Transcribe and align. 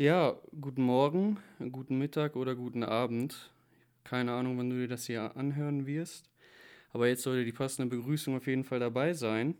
Ja, 0.00 0.40
guten 0.58 0.80
Morgen, 0.84 1.36
guten 1.58 1.98
Mittag 1.98 2.34
oder 2.34 2.54
guten 2.54 2.82
Abend. 2.82 3.52
Keine 4.02 4.32
Ahnung, 4.32 4.56
wann 4.56 4.70
du 4.70 4.76
dir 4.76 4.88
das 4.88 5.04
hier 5.04 5.36
anhören 5.36 5.86
wirst. 5.86 6.30
Aber 6.94 7.06
jetzt 7.06 7.20
sollte 7.20 7.44
die 7.44 7.52
passende 7.52 7.94
Begrüßung 7.94 8.34
auf 8.34 8.46
jeden 8.46 8.64
Fall 8.64 8.80
dabei 8.80 9.12
sein. 9.12 9.56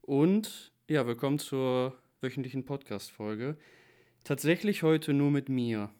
Und 0.00 0.70
ja, 0.86 1.04
willkommen 1.08 1.40
zur 1.40 1.98
wöchentlichen 2.20 2.64
Podcast-Folge. 2.64 3.56
Tatsächlich 4.22 4.84
heute 4.84 5.12
nur 5.12 5.32
mit 5.32 5.48
mir. 5.48 5.90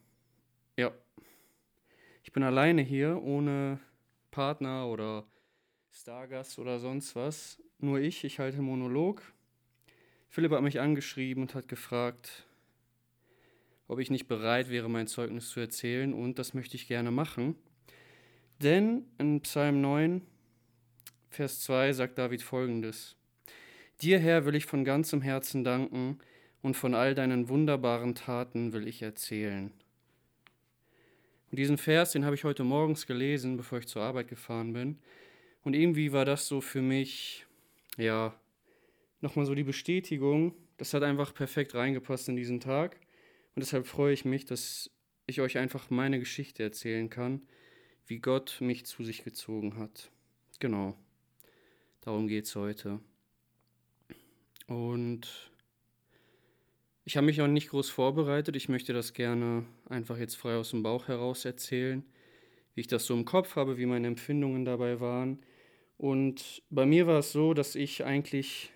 Ja. 0.77 0.93
Ich 2.23 2.31
bin 2.31 2.45
alleine 2.45 2.83
hier, 2.83 3.21
ohne 3.21 3.81
Partner 4.31 4.87
oder 4.87 5.27
Stargast 5.91 6.61
oder 6.61 6.79
sonst 6.79 7.17
was. 7.17 7.61
Nur 7.81 7.99
ich, 7.99 8.23
ich 8.23 8.39
halte 8.39 8.63
Monolog. 8.63 9.21
Philipp 10.29 10.53
hat 10.53 10.63
mich 10.63 10.79
angeschrieben 10.79 11.43
und 11.43 11.57
hat 11.57 11.67
gefragt, 11.67 12.46
ob 13.89 13.99
ich 13.99 14.11
nicht 14.11 14.27
bereit 14.27 14.71
wäre, 14.71 14.91
mein 14.91 15.07
Zeugnis 15.07 15.51
zu 15.51 15.61
erzählen 15.61 16.13
und 16.13 16.39
das 16.39 16.55
möchte 16.55 16.77
ich 16.77 16.89
gerne 16.89 17.11
machen. 17.11 17.57
Denn 18.63 19.05
in 19.19 19.41
Psalm 19.43 19.81
9, 19.81 20.23
Vers 21.31 21.61
2 21.61 21.93
sagt 21.93 22.19
David 22.19 22.43
folgendes. 22.43 23.17
Dir, 24.01 24.19
Herr, 24.19 24.45
will 24.45 24.55
ich 24.55 24.67
von 24.67 24.85
ganzem 24.85 25.23
Herzen 25.23 25.65
danken 25.65 26.19
und 26.63 26.75
von 26.77 26.95
all 26.95 27.15
deinen 27.15 27.49
wunderbaren 27.49 28.15
Taten 28.15 28.73
will 28.73 28.89
ich 28.89 29.03
erzählen. 29.03 29.71
Und 31.51 31.59
diesen 31.59 31.79
Vers, 31.79 32.13
den 32.13 32.25
habe 32.25 32.35
ich 32.35 32.45
heute 32.45 32.65
morgens 32.65 33.07
gelesen, 33.07 33.57
bevor 33.57 33.79
ich 33.79 33.87
zur 33.87 34.03
Arbeit 34.03 34.29
gefahren 34.29 34.73
bin. 34.73 34.99
Und 35.63 35.75
irgendwie 35.75 36.13
war 36.13 36.25
das 36.25 36.49
so 36.49 36.61
für 36.61 36.83
mich, 36.83 37.47
ja, 37.97 38.35
nochmal 39.21 39.47
so 39.47 39.55
die 39.55 39.65
Bestätigung. 39.65 40.55
Das 40.77 40.93
hat 40.93 41.03
einfach 41.03 41.35
perfekt 41.35 41.75
reingepasst 41.75 42.29
in 42.29 42.37
diesen 42.37 42.61
Tag. 42.61 42.99
Und 43.57 43.63
deshalb 43.63 43.87
freue 43.87 44.13
ich 44.13 44.27
mich, 44.27 44.45
dass 44.45 44.91
ich 45.27 45.41
euch 45.41 45.57
einfach 45.57 45.89
meine 45.89 46.19
Geschichte 46.19 46.63
erzählen 46.63 47.09
kann, 47.09 47.41
wie 48.07 48.19
Gott 48.19 48.59
mich 48.61 48.85
zu 48.85 49.03
sich 49.03 49.25
gezogen 49.25 49.79
hat. 49.79 50.11
Genau. 50.61 50.95
Darum 52.03 52.29
geht 52.29 52.45
es 52.45 52.55
heute. 52.55 53.01
Und 54.67 55.51
ich 57.05 57.17
habe 57.17 57.25
mich 57.25 57.41
auch 57.41 57.47
nicht 57.47 57.71
groß 57.71 57.89
vorbereitet. 57.89 58.57
Ich 58.57 58.69
möchte 58.69 58.93
das 58.93 59.15
gerne 59.15 59.65
einfach 59.89 60.19
jetzt 60.19 60.37
frei 60.37 60.57
aus 60.57 60.71
dem 60.71 60.83
Bauch 60.83 61.09
heraus 61.09 61.47
erzählen, 61.47 62.05
wie 62.75 62.83
ich 62.83 62.89
das 62.89 63.07
so 63.07 63.15
im 63.15 63.25
Kopf 63.25 63.57
habe, 63.57 63.79
wie 63.79 63.87
meine 63.87 64.07
Empfindungen 64.07 64.67
dabei 64.67 65.01
waren. 65.01 65.41
Und 65.97 66.63
bei 66.69 66.85
mir 66.85 67.07
war 67.07 67.21
es 67.21 67.33
so, 67.33 67.55
dass 67.55 67.75
ich 67.75 68.05
eigentlich 68.05 68.71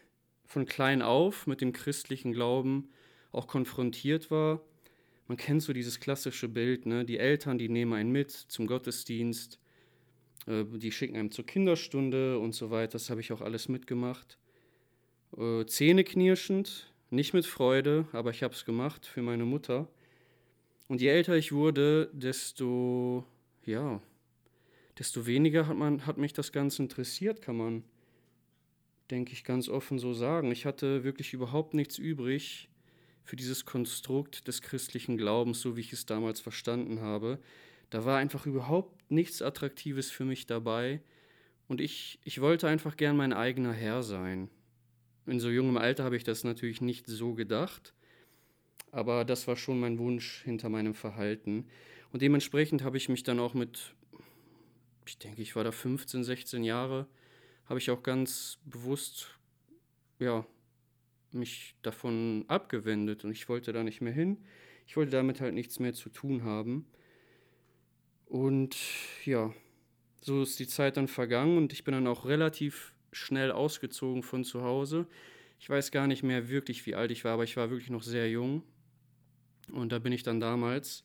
von 0.47 0.65
klein 0.65 1.03
auf 1.03 1.47
mit 1.47 1.61
dem 1.61 1.75
christlichen 1.75 2.33
Glauben 2.33 2.89
auch 3.31 3.47
konfrontiert 3.47 4.31
war 4.31 4.63
man 5.31 5.37
kennt 5.37 5.63
so 5.63 5.73
dieses 5.73 6.01
klassische 6.01 6.49
Bild, 6.49 6.87
ne? 6.87 7.05
die 7.05 7.19
Eltern, 7.19 7.57
die 7.57 7.69
nehmen 7.69 7.93
einen 7.93 8.11
mit 8.11 8.33
zum 8.33 8.67
Gottesdienst, 8.67 9.61
äh, 10.47 10.65
die 10.65 10.91
schicken 10.91 11.17
einem 11.17 11.31
zur 11.31 11.47
Kinderstunde 11.47 12.41
und 12.41 12.53
so 12.53 12.73
weiter. 12.73 12.95
Das 12.95 13.11
habe 13.11 13.21
ich 13.21 13.31
auch 13.31 13.41
alles 13.41 13.69
mitgemacht. 13.69 14.39
Äh, 15.37 15.67
Zähneknirschend, 15.67 16.93
nicht 17.11 17.33
mit 17.33 17.47
Freude, 17.47 18.09
aber 18.11 18.31
ich 18.31 18.43
habe 18.43 18.55
es 18.55 18.65
gemacht 18.65 19.07
für 19.07 19.23
meine 19.23 19.45
Mutter. 19.45 19.87
Und 20.89 21.01
je 21.01 21.07
älter 21.07 21.37
ich 21.37 21.53
wurde, 21.53 22.11
desto, 22.13 23.25
ja, 23.65 24.03
desto 24.99 25.27
weniger 25.27 25.69
hat, 25.69 25.77
man, 25.77 26.07
hat 26.07 26.19
mich 26.19 26.33
das 26.33 26.51
Ganze 26.51 26.83
interessiert, 26.83 27.41
kann 27.41 27.57
man, 27.57 27.85
denke 29.13 29.33
ich, 29.33 29.45
ganz 29.45 29.69
offen 29.69 30.01
so 30.01 30.13
sagen. 30.13 30.51
Ich 30.51 30.67
hatte 30.67 31.05
wirklich 31.05 31.33
überhaupt 31.35 31.73
nichts 31.73 31.99
übrig, 31.99 32.69
für 33.25 33.37
dieses 33.37 33.65
Konstrukt 33.65 34.49
des 34.49 34.63
christlichen 34.63 35.17
Glaubens, 35.17 35.61
so 35.61 35.77
wie 35.77 35.81
ich 35.81 35.93
es 35.93 36.07
damals 36.07 36.41
verstanden 36.41 37.01
habe. 37.01 37.39
Da 37.91 38.05
war 38.05 38.19
einfach 38.19 38.47
überhaupt 38.47 39.11
nichts 39.11 39.43
Attraktives 39.43 40.11
für 40.11 40.25
mich 40.25 40.47
dabei 40.47 41.01
und 41.71 41.81
ich, 41.81 42.19
ich 42.25 42.41
wollte 42.41 42.67
einfach 42.67 42.97
gern 42.97 43.17
mein 43.17 43.33
eigener 43.33 43.73
Herr 43.73 44.03
sein. 44.03 44.51
In 45.27 45.39
so 45.39 45.51
jungem 45.51 45.77
Alter 45.77 46.03
habe 46.03 46.17
ich 46.17 46.25
das 46.25 46.43
natürlich 46.43 46.81
nicht 46.81 47.07
so 47.07 47.35
gedacht, 47.35 47.95
aber 48.91 49.25
das 49.25 49.47
war 49.47 49.55
schon 49.55 49.79
mein 49.79 49.97
Wunsch 49.99 50.43
hinter 50.43 50.69
meinem 50.69 50.95
Verhalten. 50.95 51.69
Und 52.13 52.23
dementsprechend 52.23 52.83
habe 52.83 52.97
ich 52.97 53.09
mich 53.09 53.23
dann 53.23 53.39
auch 53.39 53.55
mit, 53.55 53.95
ich 55.07 55.19
denke, 55.19 55.43
ich 55.43 55.55
war 55.55 55.63
da 55.63 55.71
15, 55.71 56.25
16 56.25 56.65
Jahre, 56.65 57.07
habe 57.67 57.79
ich 57.79 57.93
auch 57.93 58.03
ganz 58.03 58.59
bewusst, 58.65 59.39
ja, 60.19 60.45
mich 61.33 61.77
davon 61.83 62.45
abgewendet 62.49 63.25
und 63.25 63.33
ich 63.33 63.49
wollte 63.49 63.73
da 63.73 63.83
nicht 63.83 64.01
mehr 64.01 64.13
hin. 64.13 64.39
Ich 64.87 64.97
wollte 64.97 65.13
damit 65.13 65.41
halt 65.41 65.55
nichts 65.55 65.79
mehr 65.79 65.93
zu 65.93 66.09
tun 66.09 66.45
haben. 66.45 66.87
Und 68.27 68.77
ja, 69.25 69.53
so 70.21 70.43
ist 70.43 70.59
die 70.59 70.67
Zeit 70.67 70.97
dann 70.97 71.09
vergangen 71.09 71.57
und 71.57 71.73
ich 71.73 71.85
bin 71.85 71.93
dann 71.93 72.07
auch 72.07 72.27
relativ 72.27 72.95
schnell 73.13 73.51
ausgezogen 73.51 74.23
von 74.23 74.45
zu 74.45 74.63
Hause. 74.63 75.07
Ich 75.59 75.69
weiß 75.69 75.91
gar 75.91 76.07
nicht 76.07 76.23
mehr 76.23 76.49
wirklich, 76.49 76.87
wie 76.87 76.95
alt 76.95 77.11
ich 77.11 77.25
war, 77.25 77.33
aber 77.33 77.45
ich 77.45 77.57
war 77.57 77.71
wirklich 77.71 77.91
noch 77.91 78.03
sehr 78.03 78.31
jung. 78.31 78.63
Und 79.73 79.93
da 79.93 79.99
bin 79.99 80.13
ich 80.13 80.23
dann 80.23 80.41
damals 80.41 81.05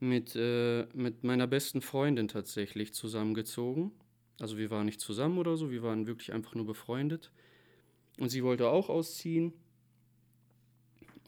mit, 0.00 0.36
äh, 0.36 0.86
mit 0.94 1.24
meiner 1.24 1.46
besten 1.46 1.80
Freundin 1.80 2.28
tatsächlich 2.28 2.94
zusammengezogen. 2.94 3.92
Also 4.40 4.56
wir 4.56 4.70
waren 4.70 4.86
nicht 4.86 5.00
zusammen 5.00 5.38
oder 5.38 5.56
so, 5.56 5.70
wir 5.70 5.82
waren 5.82 6.06
wirklich 6.06 6.32
einfach 6.32 6.54
nur 6.54 6.66
befreundet. 6.66 7.32
Und 8.18 8.30
sie 8.30 8.42
wollte 8.42 8.68
auch 8.68 8.88
ausziehen. 8.88 9.52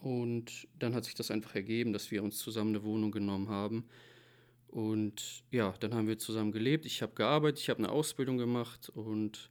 Und 0.01 0.67
dann 0.77 0.93
hat 0.93 1.05
sich 1.05 1.15
das 1.15 1.31
einfach 1.31 1.55
ergeben, 1.55 1.93
dass 1.93 2.11
wir 2.11 2.23
uns 2.23 2.37
zusammen 2.37 2.75
eine 2.75 2.83
Wohnung 2.83 3.11
genommen 3.11 3.49
haben. 3.49 3.85
Und 4.67 5.43
ja, 5.51 5.73
dann 5.79 5.93
haben 5.93 6.07
wir 6.07 6.17
zusammen 6.17 6.51
gelebt. 6.51 6.85
Ich 6.85 7.01
habe 7.01 7.13
gearbeitet, 7.13 7.59
ich 7.59 7.69
habe 7.69 7.79
eine 7.79 7.91
Ausbildung 7.91 8.37
gemacht 8.37 8.89
und 8.89 9.49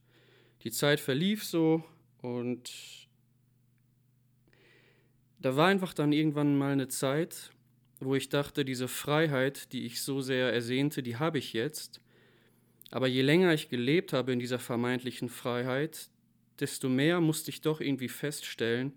die 0.63 0.71
Zeit 0.71 0.99
verlief 0.99 1.43
so. 1.43 1.83
Und 2.21 2.71
da 5.39 5.55
war 5.55 5.67
einfach 5.67 5.93
dann 5.93 6.11
irgendwann 6.11 6.57
mal 6.57 6.73
eine 6.73 6.87
Zeit, 6.87 7.51
wo 7.99 8.15
ich 8.15 8.29
dachte, 8.29 8.63
diese 8.65 8.87
Freiheit, 8.87 9.73
die 9.73 9.85
ich 9.85 10.01
so 10.01 10.21
sehr 10.21 10.51
ersehnte, 10.53 11.01
die 11.01 11.17
habe 11.17 11.39
ich 11.39 11.53
jetzt. 11.53 12.01
Aber 12.91 13.07
je 13.07 13.21
länger 13.21 13.53
ich 13.53 13.69
gelebt 13.69 14.11
habe 14.13 14.33
in 14.33 14.39
dieser 14.39 14.59
vermeintlichen 14.59 15.29
Freiheit, 15.29 16.10
desto 16.61 16.87
mehr 16.87 17.19
musste 17.19 17.49
ich 17.49 17.61
doch 17.61 17.81
irgendwie 17.81 18.09
feststellen, 18.09 18.93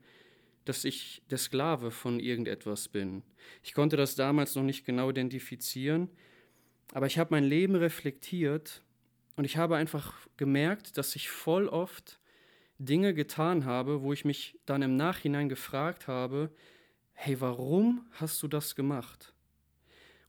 dass 0.65 0.85
ich 0.85 1.23
der 1.31 1.39
Sklave 1.39 1.91
von 1.91 2.21
irgendetwas 2.21 2.89
bin. 2.89 3.23
Ich 3.63 3.75
konnte 3.75 3.97
das 3.97 4.15
damals 4.15 4.55
noch 4.55 4.63
nicht 4.63 4.85
genau 4.85 5.11
identifizieren, 5.11 6.09
aber 6.93 7.07
ich 7.07 7.19
habe 7.19 7.35
mein 7.35 7.45
Leben 7.45 7.75
reflektiert 7.75 8.83
und 9.37 9.45
ich 9.45 9.57
habe 9.57 9.77
einfach 9.77 10.15
gemerkt, 10.37 10.97
dass 10.97 11.17
ich 11.17 11.29
voll 11.29 11.69
oft 11.69 12.21
Dinge 12.79 13.15
getan 13.15 13.65
habe, 13.65 14.03
wo 14.03 14.13
ich 14.13 14.25
mich 14.25 14.59
dann 14.67 14.83
im 14.83 14.97
Nachhinein 14.97 15.49
gefragt 15.49 16.07
habe, 16.07 16.51
hey, 17.13 17.41
warum 17.41 18.07
hast 18.13 18.43
du 18.43 18.49
das 18.49 18.75
gemacht? 18.75 19.33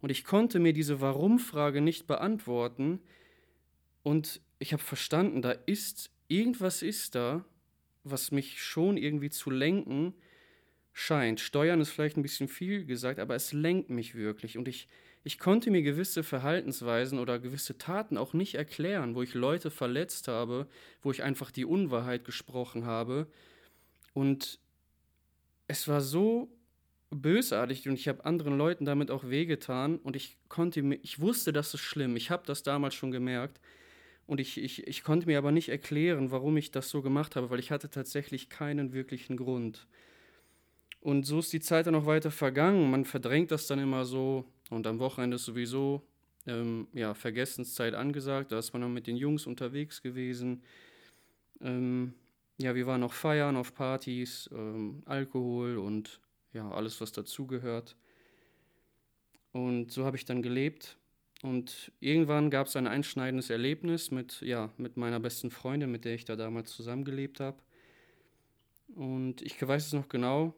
Und 0.01 0.09
ich 0.11 0.23
konnte 0.23 0.59
mir 0.59 0.73
diese 0.73 1.01
Warum-Frage 1.01 1.81
nicht 1.81 2.07
beantworten 2.07 2.99
und 4.03 4.41
ich 4.59 4.71
habe 4.73 4.83
verstanden, 4.83 5.41
da 5.41 5.51
ist 5.51 6.11
irgendwas 6.27 6.81
ist 6.81 7.15
da, 7.15 7.45
was 8.03 8.31
mich 8.31 8.61
schon 8.61 8.97
irgendwie 8.97 9.29
zu 9.29 9.49
lenken 9.49 10.13
scheint. 10.93 11.39
Steuern 11.39 11.81
ist 11.81 11.89
vielleicht 11.89 12.17
ein 12.17 12.21
bisschen 12.21 12.47
viel 12.47 12.85
gesagt, 12.85 13.19
aber 13.19 13.35
es 13.35 13.51
lenkt 13.51 13.89
mich 13.89 14.15
wirklich. 14.15 14.57
Und 14.57 14.67
ich, 14.67 14.87
ich 15.23 15.39
konnte 15.39 15.71
mir 15.71 15.81
gewisse 15.81 16.23
Verhaltensweisen 16.23 17.19
oder 17.19 17.39
gewisse 17.39 17.77
Taten 17.77 18.17
auch 18.17 18.33
nicht 18.33 18.55
erklären, 18.55 19.15
wo 19.15 19.21
ich 19.21 19.33
Leute 19.33 19.71
verletzt 19.71 20.27
habe, 20.27 20.67
wo 21.01 21.11
ich 21.11 21.23
einfach 21.23 21.51
die 21.51 21.65
Unwahrheit 21.65 22.23
gesprochen 22.23 22.85
habe. 22.85 23.27
Und 24.13 24.59
es 25.67 25.87
war 25.87 25.99
so 25.99 26.49
bösartig 27.09 27.87
und 27.87 27.95
ich 27.95 28.07
habe 28.07 28.25
anderen 28.25 28.57
Leuten 28.57 28.85
damit 28.85 29.11
auch 29.11 29.29
wehgetan 29.29 29.97
und 29.97 30.15
ich 30.15 30.37
konnte 30.47 30.81
mir, 30.81 30.99
ich 31.01 31.19
wusste, 31.19 31.53
das 31.53 31.73
ist 31.73 31.81
schlimm. 31.81 32.15
Ich 32.15 32.31
habe 32.31 32.43
das 32.45 32.63
damals 32.63 32.95
schon 32.95 33.11
gemerkt. 33.11 33.59
Und 34.27 34.39
ich, 34.39 34.57
ich, 34.57 34.87
ich 34.87 35.03
konnte 35.03 35.27
mir 35.27 35.37
aber 35.37 35.51
nicht 35.51 35.69
erklären, 35.69 36.31
warum 36.31 36.57
ich 36.57 36.71
das 36.71 36.89
so 36.89 37.01
gemacht 37.01 37.35
habe, 37.35 37.49
weil 37.49 37.59
ich 37.59 37.71
hatte 37.71 37.89
tatsächlich 37.89 38.49
keinen 38.49 38.91
wirklichen 38.93 39.37
Grund. 39.37 39.87
Und 40.99 41.25
so 41.25 41.39
ist 41.39 41.53
die 41.53 41.59
Zeit 41.59 41.85
dann 41.85 41.93
auch 41.93 42.07
weiter 42.07 42.31
vergangen. 42.31 42.89
Man 42.89 43.05
verdrängt 43.05 43.51
das 43.51 43.67
dann 43.67 43.77
immer 43.77 44.05
so. 44.05 44.45
Und 44.71 44.87
am 44.87 44.97
Wochenende 44.97 45.35
ist 45.35 45.45
sowieso 45.45 46.01
ähm, 46.47 46.87
ja, 46.93 47.13
Vergessenszeit 47.13 47.93
angesagt. 47.93 48.51
Da 48.51 48.57
ist 48.57 48.73
man 48.73 48.81
dann 48.81 48.93
mit 48.93 49.05
den 49.05 49.15
Jungs 49.15 49.45
unterwegs 49.45 50.01
gewesen. 50.01 50.63
Ähm, 51.61 52.15
ja, 52.57 52.73
wir 52.73 52.87
waren 52.87 53.03
auch 53.03 53.13
feiern 53.13 53.55
auf 53.55 53.75
Partys, 53.75 54.49
ähm, 54.51 55.03
Alkohol 55.05 55.77
und 55.77 56.19
ja, 56.53 56.71
alles, 56.71 56.99
was 57.01 57.11
dazugehört. 57.11 57.95
Und 59.51 59.91
so 59.91 60.05
habe 60.05 60.17
ich 60.17 60.25
dann 60.25 60.41
gelebt. 60.41 60.97
Und 61.45 61.91
irgendwann 61.99 62.49
gab 62.49 62.65
es 62.65 62.75
ein 62.75 62.87
einschneidendes 62.87 63.51
Erlebnis 63.51 64.09
mit, 64.09 64.41
ja, 64.41 64.71
mit 64.77 64.97
meiner 64.97 65.19
besten 65.19 65.51
Freundin, 65.51 65.91
mit 65.91 66.03
der 66.03 66.15
ich 66.15 66.25
da 66.25 66.35
damals 66.35 66.71
zusammengelebt 66.71 67.39
habe. 67.39 67.57
Und 68.95 69.43
ich 69.43 69.61
weiß 69.61 69.85
es 69.85 69.93
noch 69.93 70.09
genau. 70.09 70.55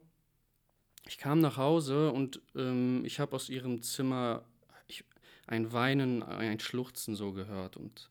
ich 1.06 1.18
kam 1.18 1.42
nach 1.42 1.58
Hause 1.58 2.14
und 2.14 2.40
ähm, 2.56 3.04
ich 3.04 3.20
habe 3.20 3.36
aus 3.36 3.50
ihrem 3.50 3.82
Zimmer 3.82 4.46
ich, 4.88 5.04
ein 5.46 5.74
Weinen, 5.74 6.24
ein 6.24 6.62
Schluchzen 6.62 7.16
so 7.16 7.34
gehört. 7.34 7.76
Und 7.76 8.10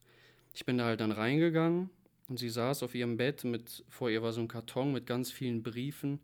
ich 0.52 0.66
bin 0.66 0.76
da 0.76 0.84
halt 0.84 1.00
dann 1.00 1.12
reingegangen 1.12 1.88
und 2.28 2.38
sie 2.38 2.50
saß 2.50 2.82
auf 2.82 2.94
ihrem 2.94 3.16
Bett 3.16 3.42
mit, 3.44 3.86
vor 3.88 4.10
ihr 4.10 4.22
war 4.22 4.34
so 4.34 4.42
ein 4.42 4.48
Karton 4.48 4.92
mit 4.92 5.06
ganz 5.06 5.32
vielen 5.32 5.62
Briefen. 5.62 6.20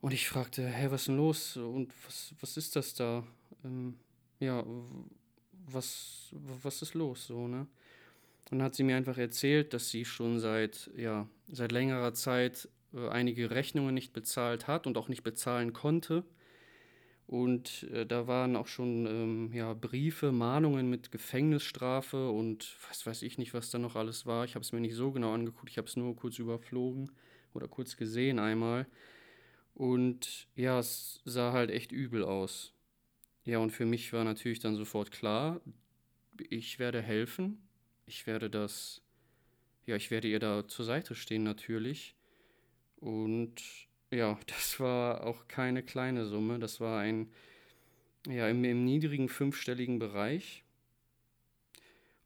Und 0.00 0.12
ich 0.12 0.28
fragte, 0.28 0.66
hä, 0.66 0.88
was 0.90 1.02
ist 1.02 1.08
denn 1.08 1.16
los? 1.16 1.56
Und 1.56 1.92
was, 2.04 2.34
was 2.40 2.56
ist 2.56 2.74
das 2.74 2.94
da? 2.94 3.24
Ähm, 3.64 3.94
ja, 4.40 4.64
was, 5.66 6.34
was 6.62 6.82
ist 6.82 6.94
los 6.94 7.26
so, 7.26 7.48
ne? 7.48 7.66
Und 8.50 8.60
dann 8.60 8.62
hat 8.62 8.76
sie 8.76 8.84
mir 8.84 8.96
einfach 8.96 9.18
erzählt, 9.18 9.74
dass 9.74 9.90
sie 9.90 10.04
schon 10.04 10.38
seit, 10.38 10.90
ja, 10.96 11.28
seit 11.48 11.72
längerer 11.72 12.14
Zeit 12.14 12.68
äh, 12.94 13.08
einige 13.08 13.50
Rechnungen 13.50 13.94
nicht 13.94 14.12
bezahlt 14.12 14.68
hat 14.68 14.86
und 14.86 14.96
auch 14.96 15.08
nicht 15.08 15.24
bezahlen 15.24 15.72
konnte. 15.72 16.24
Und 17.26 17.84
äh, 17.92 18.06
da 18.06 18.28
waren 18.28 18.54
auch 18.54 18.68
schon 18.68 19.06
ähm, 19.06 19.50
ja, 19.52 19.74
Briefe, 19.74 20.30
Mahnungen 20.30 20.88
mit 20.88 21.10
Gefängnisstrafe 21.10 22.30
und 22.30 22.76
was 22.88 23.04
weiß 23.04 23.22
ich 23.22 23.36
nicht, 23.38 23.52
was 23.52 23.70
da 23.70 23.78
noch 23.78 23.96
alles 23.96 24.26
war. 24.26 24.44
Ich 24.44 24.54
habe 24.54 24.62
es 24.62 24.70
mir 24.72 24.80
nicht 24.80 24.94
so 24.94 25.10
genau 25.10 25.34
angeguckt, 25.34 25.70
ich 25.70 25.78
habe 25.78 25.88
es 25.88 25.96
nur 25.96 26.14
kurz 26.14 26.38
überflogen 26.38 27.10
oder 27.52 27.66
kurz 27.66 27.96
gesehen 27.96 28.38
einmal. 28.38 28.86
Und 29.74 30.46
ja, 30.54 30.78
es 30.78 31.20
sah 31.24 31.52
halt 31.52 31.70
echt 31.70 31.90
übel 31.92 32.24
aus. 32.24 32.75
Ja, 33.46 33.60
und 33.60 33.70
für 33.70 33.86
mich 33.86 34.12
war 34.12 34.24
natürlich 34.24 34.58
dann 34.58 34.74
sofort 34.74 35.12
klar, 35.12 35.60
ich 36.50 36.80
werde 36.80 37.00
helfen. 37.00 37.62
Ich 38.04 38.26
werde 38.26 38.50
das, 38.50 39.02
ja, 39.86 39.94
ich 39.94 40.10
werde 40.10 40.26
ihr 40.26 40.40
da 40.40 40.66
zur 40.66 40.84
Seite 40.84 41.14
stehen 41.14 41.44
natürlich. 41.44 42.16
Und 42.96 43.62
ja, 44.10 44.36
das 44.48 44.80
war 44.80 45.24
auch 45.24 45.46
keine 45.46 45.84
kleine 45.84 46.26
Summe. 46.26 46.58
Das 46.58 46.80
war 46.80 46.98
ein, 46.98 47.30
ja, 48.26 48.48
im, 48.48 48.64
im 48.64 48.84
niedrigen 48.84 49.28
fünfstelligen 49.28 50.00
Bereich. 50.00 50.64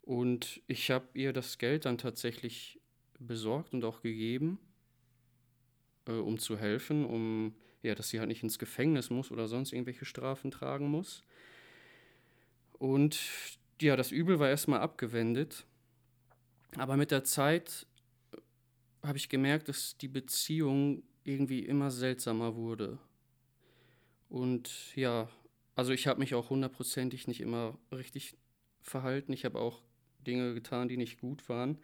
Und 0.00 0.62
ich 0.68 0.90
habe 0.90 1.06
ihr 1.12 1.34
das 1.34 1.58
Geld 1.58 1.84
dann 1.84 1.98
tatsächlich 1.98 2.80
besorgt 3.18 3.74
und 3.74 3.84
auch 3.84 4.00
gegeben, 4.00 4.58
äh, 6.06 6.12
um 6.12 6.38
zu 6.38 6.56
helfen, 6.56 7.04
um, 7.04 7.54
ja, 7.82 7.94
dass 7.94 8.10
sie 8.10 8.18
halt 8.18 8.28
nicht 8.28 8.42
ins 8.42 8.58
Gefängnis 8.58 9.10
muss 9.10 9.30
oder 9.30 9.48
sonst 9.48 9.72
irgendwelche 9.72 10.04
Strafen 10.04 10.50
tragen 10.50 10.88
muss. 10.88 11.24
Und 12.78 13.18
ja, 13.80 13.96
das 13.96 14.10
Übel 14.10 14.38
war 14.38 14.48
erstmal 14.48 14.80
abgewendet. 14.80 15.66
Aber 16.76 16.96
mit 16.96 17.10
der 17.10 17.24
Zeit 17.24 17.86
habe 19.02 19.18
ich 19.18 19.28
gemerkt, 19.28 19.68
dass 19.68 19.96
die 19.96 20.08
Beziehung 20.08 21.02
irgendwie 21.24 21.60
immer 21.60 21.90
seltsamer 21.90 22.54
wurde. 22.54 22.98
Und 24.28 24.94
ja, 24.94 25.28
also 25.74 25.92
ich 25.92 26.06
habe 26.06 26.20
mich 26.20 26.34
auch 26.34 26.50
hundertprozentig 26.50 27.26
nicht 27.26 27.40
immer 27.40 27.78
richtig 27.90 28.36
verhalten. 28.82 29.32
Ich 29.32 29.44
habe 29.44 29.58
auch 29.58 29.82
Dinge 30.26 30.54
getan, 30.54 30.88
die 30.88 30.96
nicht 30.96 31.20
gut 31.20 31.48
waren. 31.48 31.78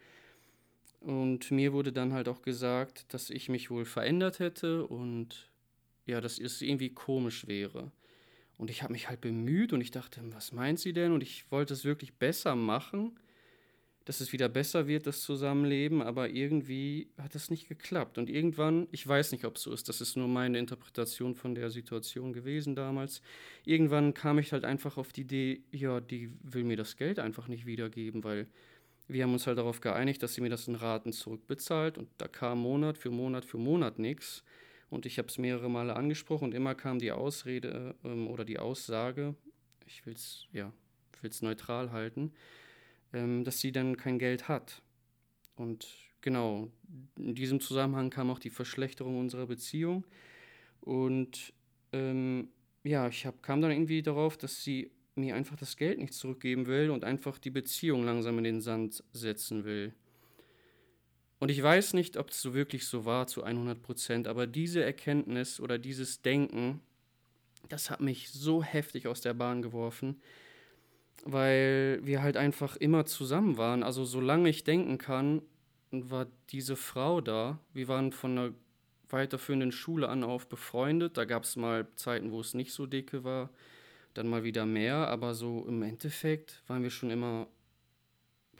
Und 0.99 1.51
mir 1.51 1.73
wurde 1.73 1.91
dann 1.91 2.13
halt 2.13 2.27
auch 2.27 2.41
gesagt, 2.41 3.13
dass 3.13 3.29
ich 3.29 3.49
mich 3.49 3.69
wohl 3.69 3.85
verändert 3.85 4.39
hätte 4.39 4.85
und 4.85 5.49
ja, 6.07 6.21
dass 6.21 6.39
es 6.39 6.61
irgendwie 6.61 6.89
komisch 6.89 7.47
wäre. 7.47 7.91
Und 8.57 8.69
ich 8.69 8.81
habe 8.81 8.93
mich 8.93 9.07
halt 9.09 9.21
bemüht 9.21 9.71
und 9.73 9.81
ich 9.81 9.91
dachte, 9.91 10.21
was 10.33 10.51
meint 10.51 10.79
sie 10.79 10.93
denn? 10.93 11.11
Und 11.11 11.21
ich 11.21 11.51
wollte 11.51 11.73
es 11.73 11.85
wirklich 11.85 12.13
besser 12.15 12.55
machen 12.55 13.17
dass 14.07 14.21
es 14.21 14.31
wieder 14.31 14.47
besser 14.47 14.87
wird, 14.87 15.05
das 15.05 15.19
Zusammenleben, 15.19 16.01
aber 16.01 16.29
irgendwie 16.29 17.09
hat 17.17 17.35
es 17.35 17.49
nicht 17.49 17.67
geklappt. 17.67 18.17
Und 18.17 18.29
irgendwann, 18.29 18.87
ich 18.91 19.05
weiß 19.05 19.33
nicht, 19.33 19.43
ob 19.43 19.57
es 19.57 19.63
so 19.63 19.73
ist, 19.73 19.89
das 19.89 19.99
ist 19.99 20.15
nur 20.15 20.29
meine 20.29 20.59
Interpretation 20.59 21.35
von 21.35 21.55
der 21.55 21.69
Situation 21.69 22.31
gewesen 22.31 22.73
damals, 22.73 23.21
irgendwann 23.65 24.13
kam 24.13 24.39
ich 24.39 24.53
halt 24.53 24.63
einfach 24.63 24.95
auf 24.95 25.11
die 25.11 25.21
Idee, 25.21 25.61
ja, 25.73 25.99
die 25.99 26.31
will 26.41 26.63
mir 26.63 26.77
das 26.77 26.95
Geld 26.95 27.19
einfach 27.19 27.49
nicht 27.49 27.65
wiedergeben, 27.65 28.23
weil 28.23 28.47
wir 29.09 29.23
haben 29.23 29.33
uns 29.33 29.45
halt 29.45 29.57
darauf 29.57 29.81
geeinigt, 29.81 30.23
dass 30.23 30.35
sie 30.35 30.41
mir 30.41 30.49
das 30.49 30.69
in 30.69 30.75
Raten 30.75 31.11
zurückbezahlt 31.11 31.97
und 31.97 32.07
da 32.17 32.29
kam 32.29 32.59
Monat 32.59 32.97
für 32.97 33.09
Monat 33.09 33.43
für 33.43 33.57
Monat 33.57 33.99
nichts. 33.99 34.41
Und 34.89 35.05
ich 35.05 35.17
habe 35.17 35.27
es 35.27 35.37
mehrere 35.37 35.69
Male 35.69 35.95
angesprochen 35.95 36.45
und 36.45 36.53
immer 36.53 36.75
kam 36.75 36.99
die 36.99 37.11
Ausrede 37.11 37.95
ähm, 38.03 38.27
oder 38.27 38.45
die 38.45 38.59
Aussage, 38.59 39.35
ich 39.85 40.05
will 40.05 40.13
es 40.13 40.45
ja, 40.53 40.71
neutral 41.41 41.91
halten, 41.91 42.31
ähm, 43.13 43.43
dass 43.43 43.59
sie 43.59 43.71
dann 43.71 43.97
kein 43.97 44.19
Geld 44.19 44.47
hat. 44.47 44.81
Und 45.55 45.87
genau, 46.21 46.71
in 47.17 47.35
diesem 47.35 47.59
Zusammenhang 47.59 48.09
kam 48.09 48.29
auch 48.29 48.39
die 48.39 48.49
Verschlechterung 48.49 49.19
unserer 49.19 49.47
Beziehung. 49.47 50.05
Und 50.81 51.53
ähm, 51.91 52.49
ja, 52.83 53.07
ich 53.07 53.25
hab, 53.25 53.43
kam 53.43 53.61
dann 53.61 53.71
irgendwie 53.71 54.01
darauf, 54.01 54.37
dass 54.37 54.63
sie 54.63 54.91
mir 55.15 55.35
einfach 55.35 55.57
das 55.57 55.75
Geld 55.75 55.99
nicht 55.99 56.13
zurückgeben 56.13 56.67
will 56.67 56.91
und 56.91 57.03
einfach 57.03 57.39
die 57.39 57.49
Beziehung 57.49 58.05
langsam 58.05 58.37
in 58.37 58.43
den 58.43 58.61
Sand 58.61 59.03
setzen 59.11 59.65
will. 59.65 59.93
Und 61.39 61.51
ich 61.51 61.61
weiß 61.61 61.93
nicht, 61.93 62.17
ob 62.17 62.31
es 62.31 62.41
so 62.41 62.53
wirklich 62.53 62.87
so 62.87 63.05
war 63.05 63.27
zu 63.27 63.43
100 63.43 63.81
Prozent, 63.81 64.27
aber 64.27 64.47
diese 64.47 64.83
Erkenntnis 64.83 65.59
oder 65.59 65.77
dieses 65.77 66.21
Denken, 66.21 66.81
das 67.69 67.89
hat 67.89 68.01
mich 68.01 68.31
so 68.31 68.63
heftig 68.63 69.07
aus 69.07 69.21
der 69.21 69.33
Bahn 69.33 69.61
geworfen, 69.61 70.19
weil 71.25 71.99
wir 72.03 72.21
halt 72.21 72.37
einfach 72.37 72.75
immer 72.77 73.05
zusammen 73.05 73.57
waren. 73.57 73.83
Also 73.83 74.03
solange 74.05 74.49
ich 74.49 74.63
denken 74.63 74.97
kann, 74.97 75.41
war 75.91 76.27
diese 76.49 76.75
Frau 76.75 77.21
da. 77.21 77.59
Wir 77.73 77.87
waren 77.87 78.11
von 78.11 78.37
einer 78.37 78.53
weiterführenden 79.09 79.71
Schule 79.71 80.09
an 80.09 80.23
auf 80.23 80.47
befreundet. 80.47 81.17
Da 81.17 81.25
gab 81.25 81.43
es 81.43 81.55
mal 81.55 81.87
Zeiten, 81.95 82.31
wo 82.31 82.41
es 82.41 82.53
nicht 82.53 82.73
so 82.73 82.85
dicke 82.85 83.23
war, 83.23 83.49
dann 84.13 84.27
mal 84.27 84.43
wieder 84.43 84.65
mehr. 84.65 85.07
Aber 85.07 85.33
so 85.33 85.65
im 85.67 85.81
Endeffekt 85.83 86.63
waren 86.67 86.83
wir 86.83 86.89
schon 86.89 87.11
immer 87.11 87.47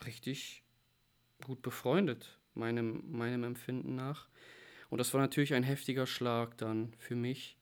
richtig 0.05 0.63
gut 1.45 1.61
befreundet, 1.61 2.36
meinem, 2.57 3.03
meinem 3.11 3.43
Empfinden 3.43 3.95
nach. 3.95 4.27
Und 4.89 4.99
das 4.99 5.13
war 5.13 5.21
natürlich 5.21 5.53
ein 5.53 5.63
heftiger 5.63 6.05
Schlag 6.05 6.57
dann 6.57 6.93
für 6.97 7.15
mich. 7.15 7.57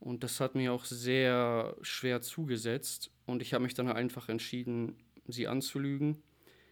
Und 0.00 0.22
das 0.22 0.40
hat 0.40 0.54
mir 0.54 0.72
auch 0.72 0.84
sehr 0.84 1.76
schwer 1.82 2.20
zugesetzt. 2.20 3.10
Und 3.26 3.40
ich 3.40 3.54
habe 3.54 3.64
mich 3.64 3.74
dann 3.74 3.88
einfach 3.88 4.28
entschieden, 4.28 4.96
sie 5.26 5.46
anzulügen. 5.48 6.22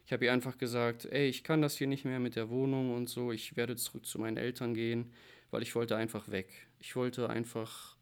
Ich 0.05 0.13
habe 0.13 0.25
ihr 0.25 0.33
einfach 0.33 0.59
gesagt, 0.59 1.07
ey, 1.07 1.29
ich 1.29 1.45
kann 1.45 1.63
das 1.63 1.77
hier 1.77 1.87
nicht 1.87 2.05
mehr 2.05 2.21
mit 2.21 2.37
der 2.37 2.51
Wohnung 2.51 2.95
und 2.95 3.09
so. 3.09 3.33
Ich 3.33 3.57
werde 3.57 3.77
zurück 3.77 4.05
zu 4.05 4.19
meinen 4.19 4.37
Eltern 4.37 4.75
gehen, 4.75 5.13
weil 5.51 5.63
ich 5.63 5.75
wollte 5.75 5.97
einfach 5.97 6.31
weg. 6.31 6.67
Ich 6.79 6.97
wollte 6.97 7.31
einfach, 7.31 7.97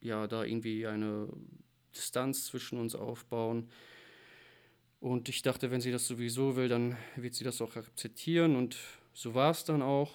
ja, 0.00 0.26
da 0.26 0.44
irgendwie 0.44 0.86
eine 0.86 1.28
Distanz 1.94 2.46
zwischen 2.46 2.78
uns 2.78 2.94
aufbauen. 2.94 3.68
Und 5.02 5.28
ich 5.28 5.42
dachte, 5.42 5.72
wenn 5.72 5.80
sie 5.80 5.90
das 5.90 6.06
sowieso 6.06 6.54
will, 6.54 6.68
dann 6.68 6.96
wird 7.16 7.34
sie 7.34 7.42
das 7.42 7.60
auch 7.60 7.74
akzeptieren. 7.74 8.54
Und 8.54 8.76
so 9.12 9.34
war 9.34 9.50
es 9.50 9.64
dann 9.64 9.82
auch. 9.82 10.12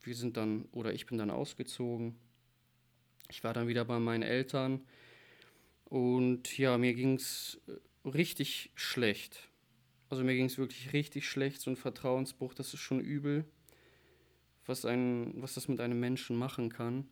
Wir 0.00 0.14
sind 0.14 0.38
dann, 0.38 0.64
oder 0.72 0.94
ich 0.94 1.04
bin 1.04 1.18
dann 1.18 1.30
ausgezogen. 1.30 2.16
Ich 3.28 3.44
war 3.44 3.52
dann 3.52 3.68
wieder 3.68 3.84
bei 3.84 3.98
meinen 3.98 4.22
Eltern 4.22 4.80
und 5.84 6.56
ja, 6.56 6.78
mir 6.78 6.94
ging 6.94 7.16
es 7.16 7.60
äh, 7.66 8.08
richtig 8.08 8.70
schlecht. 8.76 9.50
Also 10.08 10.24
mir 10.24 10.34
ging 10.34 10.46
es 10.46 10.56
wirklich 10.56 10.94
richtig 10.94 11.28
schlecht, 11.28 11.60
so 11.60 11.68
ein 11.68 11.76
Vertrauensbruch, 11.76 12.54
das 12.54 12.72
ist 12.72 12.80
schon 12.80 12.98
übel, 12.98 13.44
was, 14.64 14.86
ein, 14.86 15.34
was 15.36 15.52
das 15.54 15.68
mit 15.68 15.80
einem 15.80 16.00
Menschen 16.00 16.34
machen 16.36 16.70
kann. 16.70 17.08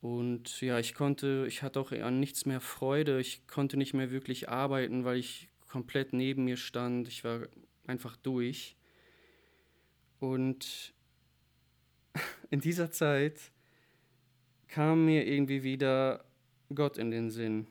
Und 0.00 0.62
ja, 0.62 0.78
ich 0.78 0.94
konnte, 0.94 1.44
ich 1.46 1.62
hatte 1.62 1.80
auch 1.80 1.92
an 1.92 2.18
nichts 2.18 2.46
mehr 2.46 2.60
Freude, 2.60 3.20
ich 3.20 3.46
konnte 3.46 3.76
nicht 3.76 3.92
mehr 3.92 4.10
wirklich 4.10 4.48
arbeiten, 4.48 5.04
weil 5.04 5.18
ich 5.18 5.50
komplett 5.70 6.12
neben 6.12 6.44
mir 6.44 6.56
stand, 6.56 7.08
ich 7.08 7.24
war 7.24 7.46
einfach 7.86 8.16
durch. 8.16 8.76
Und 10.18 10.92
in 12.50 12.60
dieser 12.60 12.90
Zeit 12.90 13.52
kam 14.68 15.06
mir 15.06 15.26
irgendwie 15.26 15.62
wieder 15.62 16.24
Gott 16.74 16.98
in 16.98 17.10
den 17.10 17.30
Sinn. 17.30 17.66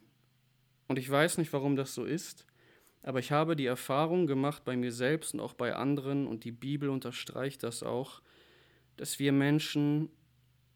Und 0.88 0.98
ich 0.98 1.10
weiß 1.10 1.38
nicht, 1.38 1.54
warum 1.54 1.76
das 1.76 1.94
so 1.94 2.06
ist, 2.06 2.46
aber 3.04 3.20
ich 3.20 3.32
habe 3.32 3.56
die 3.56 3.68
Erfahrung 3.68 4.28
gemacht 4.28 4.66
bei 4.66 4.76
mir 4.76 4.92
selbst 4.92 5.34
und 5.34 5.40
auch 5.40 5.54
bei 5.54 5.76
anderen, 5.76 6.26
und 6.28 6.44
die 6.44 6.52
Bibel 6.52 6.90
unterstreicht 6.90 7.64
das 7.64 7.84
auch, 7.84 8.22
dass 8.98 9.20
wir 9.20 9.32
Menschen 9.32 10.10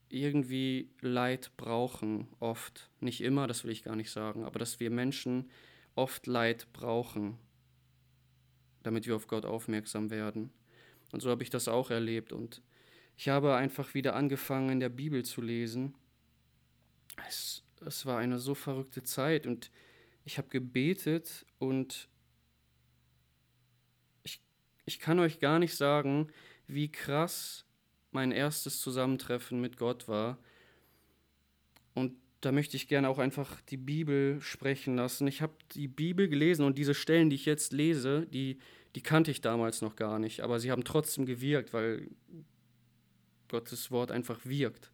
irgendwie 0.09 0.91
Leid 1.01 1.51
brauchen, 1.57 2.27
oft. 2.39 2.91
Nicht 2.99 3.21
immer, 3.21 3.47
das 3.47 3.63
will 3.63 3.71
ich 3.71 3.83
gar 3.83 3.95
nicht 3.95 4.11
sagen, 4.11 4.43
aber 4.43 4.59
dass 4.59 4.79
wir 4.79 4.91
Menschen 4.91 5.49
oft 5.95 6.27
Leid 6.27 6.67
brauchen, 6.73 7.37
damit 8.83 9.07
wir 9.07 9.15
auf 9.15 9.27
Gott 9.27 9.45
aufmerksam 9.45 10.09
werden. 10.09 10.51
Und 11.11 11.21
so 11.21 11.29
habe 11.29 11.43
ich 11.43 11.49
das 11.49 11.67
auch 11.67 11.91
erlebt. 11.91 12.33
Und 12.33 12.61
ich 13.15 13.29
habe 13.29 13.55
einfach 13.55 13.93
wieder 13.93 14.15
angefangen, 14.15 14.69
in 14.69 14.79
der 14.79 14.89
Bibel 14.89 15.23
zu 15.23 15.41
lesen 15.41 15.95
es, 17.27 17.63
es 17.85 18.05
war 18.05 18.19
eine 18.19 18.39
so 18.39 18.55
verrückte 18.55 19.03
Zeit 19.03 19.45
und 19.45 19.71
ich 20.25 20.37
habe 20.37 20.47
gebetet 20.47 21.45
und 21.59 22.07
ich, 24.23 24.41
ich 24.85 24.99
kann 24.99 25.19
euch 25.19 25.39
gar 25.39 25.59
nicht 25.59 25.75
sagen, 25.75 26.31
wie 26.67 26.91
krass 26.91 27.65
mein 28.11 28.31
erstes 28.31 28.79
Zusammentreffen 28.79 29.59
mit 29.59 29.77
Gott 29.77 30.07
war. 30.07 30.37
Und 31.93 32.15
da 32.45 32.51
möchte 32.51 32.75
ich 32.75 32.87
gerne 32.87 33.07
auch 33.07 33.19
einfach 33.19 33.61
die 33.61 33.77
Bibel 33.77 34.41
sprechen 34.41 34.95
lassen. 34.95 35.27
Ich 35.27 35.41
habe 35.41 35.53
die 35.75 35.87
Bibel 35.87 36.27
gelesen 36.27 36.65
und 36.65 36.77
diese 36.77 36.93
Stellen, 36.93 37.29
die 37.29 37.37
ich 37.37 37.45
jetzt 37.45 37.71
lese, 37.71 38.27
die, 38.27 38.57
die 38.95 39.01
kannte 39.01 39.31
ich 39.31 39.41
damals 39.41 39.81
noch 39.81 39.95
gar 39.95 40.19
nicht, 40.19 40.41
aber 40.41 40.59
sie 40.59 40.69
haben 40.69 40.83
trotzdem 40.83 41.25
gewirkt, 41.25 41.73
weil 41.73 42.09
Gottes 43.47 43.91
Wort 43.91 44.11
einfach 44.11 44.39
wirkt. 44.43 44.91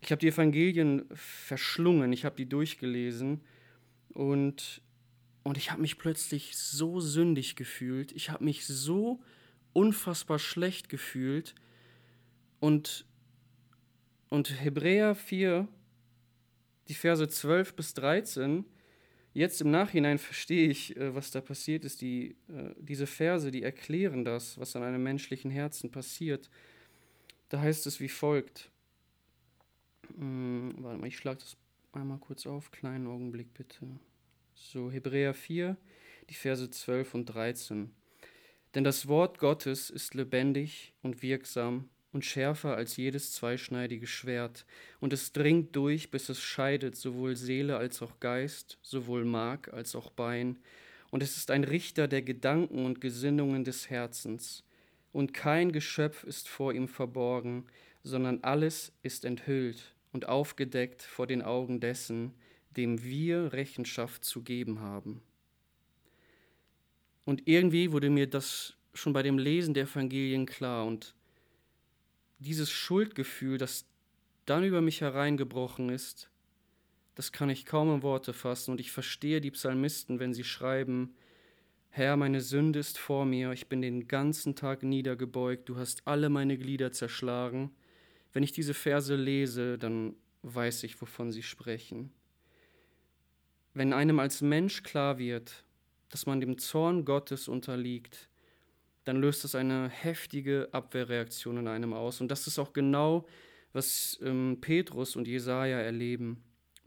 Ich 0.00 0.10
habe 0.10 0.20
die 0.20 0.28
Evangelien 0.28 1.04
verschlungen, 1.14 2.12
ich 2.12 2.24
habe 2.24 2.36
die 2.36 2.48
durchgelesen 2.48 3.42
und, 4.08 4.82
und 5.42 5.58
ich 5.58 5.70
habe 5.70 5.82
mich 5.82 5.98
plötzlich 5.98 6.56
so 6.56 7.00
sündig 7.00 7.56
gefühlt, 7.56 8.12
ich 8.12 8.30
habe 8.30 8.44
mich 8.44 8.66
so 8.66 9.20
unfassbar 9.72 10.38
schlecht 10.38 10.88
gefühlt 10.88 11.54
und, 12.60 13.06
und 14.30 14.62
Hebräer 14.62 15.14
4, 15.14 15.68
die 16.88 16.94
Verse 16.94 17.26
12 17.26 17.74
bis 17.74 17.94
13, 17.94 18.64
jetzt 19.32 19.60
im 19.60 19.70
Nachhinein 19.70 20.18
verstehe 20.18 20.68
ich, 20.68 20.96
äh, 20.96 21.14
was 21.14 21.30
da 21.30 21.40
passiert 21.40 21.84
ist. 21.84 22.00
Die, 22.00 22.36
äh, 22.48 22.74
diese 22.78 23.06
Verse, 23.06 23.50
die 23.50 23.62
erklären 23.62 24.24
das, 24.24 24.58
was 24.58 24.76
an 24.76 24.82
einem 24.82 25.02
menschlichen 25.02 25.50
Herzen 25.50 25.90
passiert. 25.90 26.50
Da 27.48 27.60
heißt 27.60 27.86
es 27.86 28.00
wie 28.00 28.08
folgt. 28.08 28.70
Hm, 30.16 30.74
warte 30.78 30.98
mal, 31.00 31.06
ich 31.06 31.16
schlage 31.16 31.40
das 31.40 31.56
einmal 31.92 32.18
kurz 32.18 32.46
auf. 32.46 32.70
Kleinen 32.70 33.06
Augenblick 33.06 33.54
bitte. 33.54 33.86
So, 34.54 34.90
Hebräer 34.90 35.34
4, 35.34 35.76
die 36.30 36.34
Verse 36.34 36.70
12 36.70 37.14
und 37.14 37.26
13. 37.26 37.90
Denn 38.74 38.84
das 38.84 39.06
Wort 39.06 39.38
Gottes 39.38 39.90
ist 39.90 40.14
lebendig 40.14 40.94
und 41.02 41.22
wirksam 41.22 41.88
und 42.14 42.24
schärfer 42.24 42.76
als 42.76 42.96
jedes 42.96 43.32
zweischneidige 43.32 44.06
Schwert, 44.06 44.64
und 45.00 45.12
es 45.12 45.32
dringt 45.32 45.74
durch, 45.76 46.10
bis 46.10 46.28
es 46.28 46.40
scheidet 46.40 46.96
sowohl 46.96 47.36
Seele 47.36 47.76
als 47.76 48.00
auch 48.00 48.20
Geist, 48.20 48.78
sowohl 48.82 49.24
Mark 49.24 49.72
als 49.74 49.94
auch 49.96 50.10
Bein, 50.10 50.58
und 51.10 51.22
es 51.22 51.36
ist 51.36 51.50
ein 51.50 51.64
Richter 51.64 52.08
der 52.08 52.22
Gedanken 52.22 52.86
und 52.86 53.00
Gesinnungen 53.00 53.64
des 53.64 53.90
Herzens, 53.90 54.64
und 55.12 55.34
kein 55.34 55.72
Geschöpf 55.72 56.24
ist 56.24 56.48
vor 56.48 56.72
ihm 56.72 56.88
verborgen, 56.88 57.66
sondern 58.04 58.42
alles 58.42 58.92
ist 59.02 59.24
enthüllt 59.24 59.94
und 60.12 60.28
aufgedeckt 60.28 61.02
vor 61.02 61.26
den 61.26 61.42
Augen 61.42 61.80
dessen, 61.80 62.32
dem 62.76 63.02
wir 63.02 63.52
Rechenschaft 63.52 64.24
zu 64.24 64.42
geben 64.42 64.80
haben. 64.80 65.20
Und 67.24 67.48
irgendwie 67.48 67.90
wurde 67.92 68.10
mir 68.10 68.28
das 68.28 68.74
schon 68.92 69.12
bei 69.12 69.22
dem 69.22 69.38
Lesen 69.38 69.74
der 69.74 69.84
Evangelien 69.84 70.46
klar 70.46 70.86
und 70.86 71.14
dieses 72.44 72.70
Schuldgefühl, 72.70 73.58
das 73.58 73.86
dann 74.46 74.64
über 74.64 74.80
mich 74.80 75.00
hereingebrochen 75.00 75.88
ist, 75.88 76.30
das 77.14 77.32
kann 77.32 77.50
ich 77.50 77.64
kaum 77.64 77.94
in 77.94 78.02
Worte 78.02 78.32
fassen 78.32 78.72
und 78.72 78.80
ich 78.80 78.92
verstehe 78.92 79.40
die 79.40 79.50
Psalmisten, 79.50 80.20
wenn 80.20 80.34
sie 80.34 80.44
schreiben, 80.44 81.14
Herr, 81.90 82.16
meine 82.16 82.40
Sünde 82.40 82.80
ist 82.80 82.98
vor 82.98 83.24
mir, 83.24 83.52
ich 83.52 83.68
bin 83.68 83.80
den 83.80 84.08
ganzen 84.08 84.56
Tag 84.56 84.82
niedergebeugt, 84.82 85.68
du 85.68 85.76
hast 85.76 86.02
alle 86.06 86.28
meine 86.28 86.58
Glieder 86.58 86.90
zerschlagen. 86.90 87.70
Wenn 88.32 88.42
ich 88.42 88.50
diese 88.50 88.74
Verse 88.74 89.14
lese, 89.14 89.78
dann 89.78 90.16
weiß 90.42 90.82
ich, 90.82 91.00
wovon 91.00 91.30
sie 91.30 91.44
sprechen. 91.44 92.12
Wenn 93.74 93.92
einem 93.92 94.18
als 94.18 94.40
Mensch 94.40 94.82
klar 94.82 95.18
wird, 95.18 95.64
dass 96.08 96.26
man 96.26 96.40
dem 96.40 96.58
Zorn 96.58 97.04
Gottes 97.04 97.46
unterliegt, 97.46 98.28
dann 99.04 99.16
löst 99.16 99.44
das 99.44 99.54
eine 99.54 99.88
heftige 99.88 100.68
Abwehrreaktion 100.72 101.58
in 101.58 101.68
einem 101.68 101.92
aus. 101.92 102.20
Und 102.20 102.28
das 102.28 102.46
ist 102.46 102.58
auch 102.58 102.72
genau, 102.72 103.26
was 103.72 104.18
ähm, 104.22 104.58
Petrus 104.60 105.16
und 105.16 105.28
Jesaja 105.28 105.78
erleben. 105.78 106.42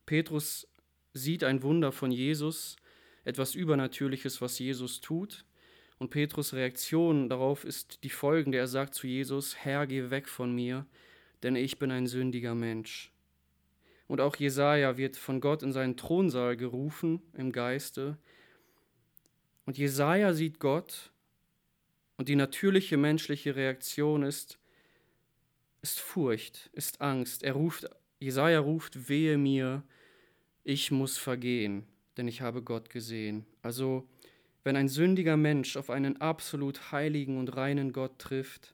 Petrus 0.05 0.67
sieht 1.13 1.43
ein 1.43 1.62
Wunder 1.63 1.91
von 1.91 2.12
Jesus, 2.12 2.77
etwas 3.24 3.55
Übernatürliches, 3.55 4.41
was 4.41 4.57
Jesus 4.57 5.01
tut. 5.01 5.45
Und 6.00 6.09
Petrus 6.09 6.53
Reaktion 6.53 7.29
darauf 7.29 7.65
ist 7.65 8.03
die 8.03 8.09
folgende. 8.09 8.57
Er 8.57 8.67
sagt 8.67 8.93
zu 8.93 9.07
Jesus, 9.07 9.55
Herr, 9.57 9.86
geh 9.88 10.09
weg 10.09 10.27
von 10.27 10.53
mir, 10.53 10.86
denn 11.43 11.55
ich 11.55 11.79
bin 11.79 11.91
ein 11.91 12.07
sündiger 12.07 12.55
Mensch. 12.55 13.12
Und 14.07 14.21
auch 14.21 14.36
Jesaja 14.38 14.97
wird 14.97 15.17
von 15.17 15.41
Gott 15.41 15.63
in 15.63 15.74
seinen 15.74 15.97
Thronsaal 15.97 16.55
gerufen 16.55 17.21
im 17.33 17.51
Geiste. 17.51 18.17
Und 19.65 19.77
Jesaja 19.77 20.33
sieht 20.33 20.59
Gott 20.59 21.12
und 22.17 22.29
die 22.29 22.36
natürliche 22.36 22.97
menschliche 22.97 23.55
Reaktion 23.55 24.24
ist, 24.24 24.59
ist 25.81 26.00
Furcht, 26.00 26.69
ist 26.74 27.01
Angst. 27.01 27.43
Er 27.43 27.53
ruft, 27.53 27.89
Jesaja 28.19 28.59
ruft, 28.59 29.07
wehe 29.09 29.38
mir, 29.38 29.83
ich 30.63 30.91
muss 30.91 31.17
vergehen, 31.17 31.86
denn 32.17 32.27
ich 32.27 32.41
habe 32.41 32.62
Gott 32.62 32.89
gesehen. 32.89 33.45
Also, 33.62 34.07
wenn 34.63 34.75
ein 34.75 34.89
sündiger 34.89 35.38
Mensch 35.38 35.77
auf 35.77 35.89
einen 35.89 36.19
absolut 36.19 36.91
heiligen 36.91 37.38
und 37.38 37.55
reinen 37.55 37.93
Gott 37.93 38.19
trifft, 38.19 38.74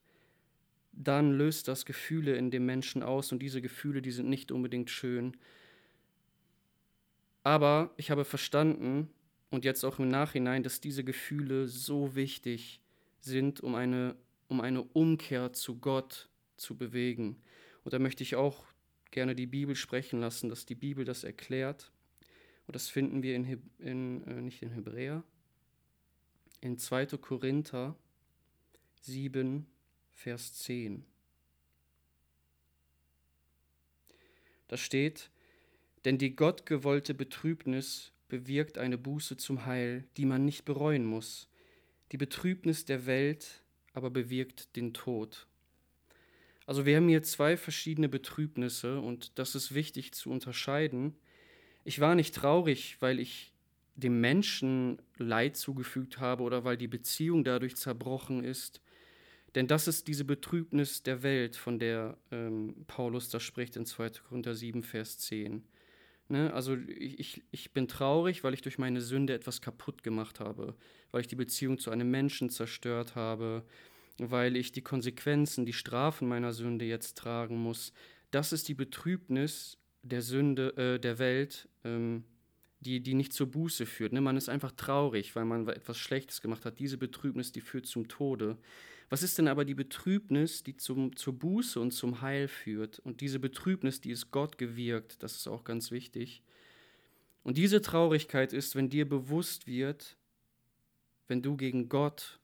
dann 0.92 1.34
löst 1.34 1.68
das 1.68 1.86
Gefühle 1.86 2.36
in 2.36 2.50
dem 2.50 2.66
Menschen 2.66 3.04
aus 3.04 3.32
und 3.32 3.40
diese 3.40 3.62
Gefühle, 3.62 4.02
die 4.02 4.12
sind 4.12 4.30
nicht 4.30 4.52
unbedingt 4.52 4.90
schön. 4.90 5.36
Aber 7.44 7.92
ich 7.98 8.10
habe 8.10 8.26
verstanden 8.26 9.10
und 9.50 9.66
jetzt 9.66 9.84
auch 9.84 10.00
im 10.00 10.08
Nachhinein, 10.08 10.64
dass 10.64 10.80
diese 10.82 11.04
Gefühle 11.04 11.68
so 11.68 12.16
wichtig 12.16 12.80
sind 13.24 13.62
um 13.62 13.76
eine, 13.76 14.16
um 14.48 14.62
eine 14.62 14.84
Umkehr 14.84 15.54
zu 15.54 15.80
Gott 15.80 16.30
zu 16.58 16.76
bewegen. 16.76 17.42
Und 17.84 17.94
da 17.94 18.00
möchte 18.00 18.24
ich 18.24 18.36
auch 18.36 18.66
gerne 19.12 19.36
die 19.36 19.46
Bibel 19.46 19.76
sprechen 19.76 20.20
lassen, 20.20 20.50
dass 20.50 20.66
die 20.66 20.76
Bibel 20.76 21.06
das 21.06 21.24
erklärt. 21.24 21.92
Und 22.68 22.76
das 22.76 22.90
finden 22.90 23.24
wir 23.24 23.36
in, 23.36 23.62
in 23.80 24.28
äh, 24.28 24.42
nicht 24.42 24.62
in 24.62 24.72
Hebräer, 24.72 25.24
in 26.62 26.78
2. 26.78 27.06
Korinther 27.18 27.96
7, 29.02 29.68
Vers 30.12 30.54
10. 30.60 31.06
Da 34.68 34.78
steht, 34.78 35.30
denn 36.06 36.18
die 36.18 36.36
gottgewollte 36.36 37.14
Betrübnis 37.14 38.12
bewirkt 38.28 38.78
eine 38.78 38.98
Buße 38.98 39.38
zum 39.38 39.66
Heil, 39.66 40.08
die 40.18 40.26
man 40.26 40.46
nicht 40.46 40.66
bereuen 40.66 41.06
muss. 41.06 41.48
Die 42.14 42.18
Betrübnis 42.18 42.86
der 42.86 43.08
Welt 43.08 43.64
aber 43.94 44.12
bewirkt 44.12 44.76
den 44.76 44.94
Tod. 44.94 45.48
Also 46.68 46.86
wir 46.86 46.96
haben 46.96 47.10
hier 47.10 47.24
zwei 47.24 47.58
verschiedene 47.58 48.08
Betrübnisse 48.08 49.00
und 49.00 49.38
das 49.40 49.56
ist 49.56 49.74
wichtig 49.74 50.14
zu 50.14 50.30
unterscheiden. 50.30 51.16
Ich 51.84 52.00
war 52.00 52.14
nicht 52.14 52.36
traurig, 52.36 52.98
weil 53.00 53.20
ich 53.20 53.52
dem 53.96 54.22
Menschen 54.22 55.02
Leid 55.18 55.58
zugefügt 55.58 56.20
habe 56.20 56.44
oder 56.44 56.64
weil 56.64 56.78
die 56.78 56.88
Beziehung 56.88 57.44
dadurch 57.44 57.78
zerbrochen 57.78 58.44
ist. 58.44 58.80
Denn 59.56 59.68
das 59.68 59.88
ist 59.88 60.08
diese 60.08 60.24
Betrübnis 60.24 61.02
der 61.02 61.24
Welt, 61.24 61.56
von 61.56 61.80
der 61.80 62.16
ähm, 62.32 62.86
Paulus 62.86 63.30
da 63.30 63.40
spricht 63.40 63.76
in 63.76 63.88
2. 63.88 64.12
Korinther 64.30 64.54
7, 64.54 64.84
Vers 64.84 65.18
10. 65.18 65.64
Ne? 66.30 66.54
Also 66.54 66.78
ich, 66.88 67.44
ich 67.52 67.74
bin 67.74 67.88
traurig, 67.88 68.44
weil 68.44 68.54
ich 68.54 68.62
durch 68.62 68.78
meine 68.78 69.02
Sünde 69.02 69.34
etwas 69.34 69.62
kaputt 69.62 70.04
gemacht 70.04 70.40
habe, 70.40 70.76
weil 71.12 71.22
ich 71.22 71.28
die 71.28 71.36
Beziehung 71.36 71.78
zu 71.78 71.92
einem 71.92 72.10
Menschen 72.10 72.50
zerstört 72.50 73.16
habe, 73.16 73.64
weil 74.18 74.56
ich 74.56 74.72
die 74.72 74.82
Konsequenzen, 74.82 75.66
die 75.66 75.74
Strafen 75.74 76.28
meiner 76.28 76.54
Sünde 76.54 76.86
jetzt 76.86 77.18
tragen 77.18 77.58
muss. 77.58 77.94
Das 78.32 78.54
ist 78.54 78.68
die 78.68 78.74
Betrübnis 78.74 79.78
der 80.02 80.22
Sünde, 80.22 80.76
äh, 80.78 81.00
der 81.00 81.20
Welt, 81.20 81.70
ähm, 81.84 82.24
die, 82.80 83.02
die 83.02 83.14
nicht 83.14 83.34
zur 83.34 83.50
Buße 83.50 83.86
führt. 83.86 84.14
Ne? 84.14 84.22
Man 84.22 84.38
ist 84.38 84.50
einfach 84.50 84.72
traurig, 84.72 85.36
weil 85.36 85.46
man 85.46 85.68
etwas 85.68 85.98
Schlechtes 85.98 86.42
gemacht 86.42 86.66
hat. 86.66 86.80
Diese 86.80 86.98
Betrübnis, 86.98 87.52
die 87.52 87.62
führt 87.62 87.86
zum 87.86 88.08
Tode. 88.08 88.58
Was 89.14 89.22
ist 89.22 89.38
denn 89.38 89.48
aber 89.48 89.64
die 89.64 89.76
Betrübnis, 89.76 90.64
die 90.64 90.76
zum, 90.76 91.16
zur 91.16 91.38
Buße 91.38 91.80
und 91.80 91.92
zum 91.92 92.22
Heil 92.22 92.48
führt? 92.48 92.98
Und 92.98 93.22
diese 93.22 93.38
Betrübnis, 93.38 94.02
die 94.02 94.10
ist 94.10 94.32
Gott 94.32 94.58
gewirkt, 94.58 95.22
das 95.22 95.36
ist 95.36 95.48
auch 95.48 95.64
ganz 95.66 95.92
wichtig. 95.92 96.42
Und 97.44 97.60
diese 97.60 97.84
Traurigkeit 97.84 98.54
ist, 98.54 98.76
wenn 98.76 98.90
dir 98.90 99.08
bewusst 99.08 99.68
wird, 99.68 100.18
wenn 101.28 101.44
du 101.44 101.56
gegen 101.58 101.90
Gott, 101.90 102.40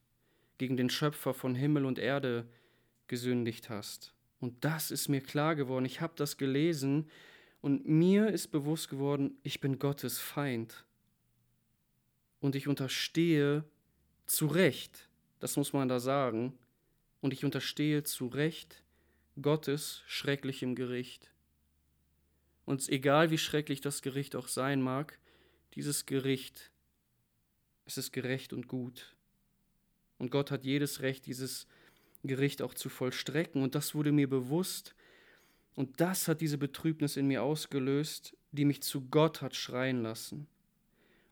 gegen 0.58 0.76
den 0.76 0.90
Schöpfer 0.90 1.34
von 1.34 1.56
Himmel 1.56 1.84
und 1.84 1.98
Erde 1.98 2.48
gesündigt 3.08 3.68
hast. 3.68 4.14
Und 4.38 4.64
das 4.64 4.92
ist 4.92 5.08
mir 5.08 5.22
klar 5.22 5.56
geworden. 5.56 5.84
Ich 5.84 6.00
habe 6.00 6.12
das 6.14 6.36
gelesen 6.36 7.10
und 7.62 7.88
mir 7.88 8.28
ist 8.28 8.52
bewusst 8.52 8.88
geworden, 8.88 9.36
ich 9.42 9.58
bin 9.58 9.80
Gottes 9.80 10.20
Feind. 10.20 10.84
Und 12.38 12.54
ich 12.54 12.68
unterstehe 12.68 13.64
zu 14.26 14.46
Recht 14.46 15.09
das 15.40 15.56
muss 15.56 15.72
man 15.72 15.88
da 15.88 15.98
sagen. 15.98 16.56
Und 17.20 17.32
ich 17.32 17.44
unterstehe 17.44 18.02
zu 18.02 18.28
Recht 18.28 18.82
Gottes 19.42 20.02
schrecklichem 20.06 20.74
Gericht. 20.74 21.30
Und 22.64 22.88
egal 22.88 23.30
wie 23.30 23.38
schrecklich 23.38 23.80
das 23.80 24.00
Gericht 24.02 24.36
auch 24.36 24.48
sein 24.48 24.80
mag, 24.80 25.18
dieses 25.74 26.06
Gericht, 26.06 26.70
es 27.84 27.98
ist 27.98 28.12
gerecht 28.12 28.52
und 28.52 28.68
gut. 28.68 29.16
Und 30.18 30.30
Gott 30.30 30.50
hat 30.50 30.64
jedes 30.64 31.00
Recht, 31.00 31.26
dieses 31.26 31.66
Gericht 32.22 32.62
auch 32.62 32.74
zu 32.74 32.88
vollstrecken. 32.88 33.62
Und 33.62 33.74
das 33.74 33.94
wurde 33.94 34.12
mir 34.12 34.28
bewusst, 34.28 34.94
Und 35.74 36.00
das 36.00 36.28
hat 36.28 36.40
diese 36.42 36.58
Betrübnis 36.58 37.16
in 37.16 37.26
mir 37.26 37.42
ausgelöst, 37.42 38.36
die 38.52 38.66
mich 38.66 38.82
zu 38.82 39.08
Gott 39.08 39.40
hat 39.40 39.56
schreien 39.56 40.02
lassen. 40.02 40.46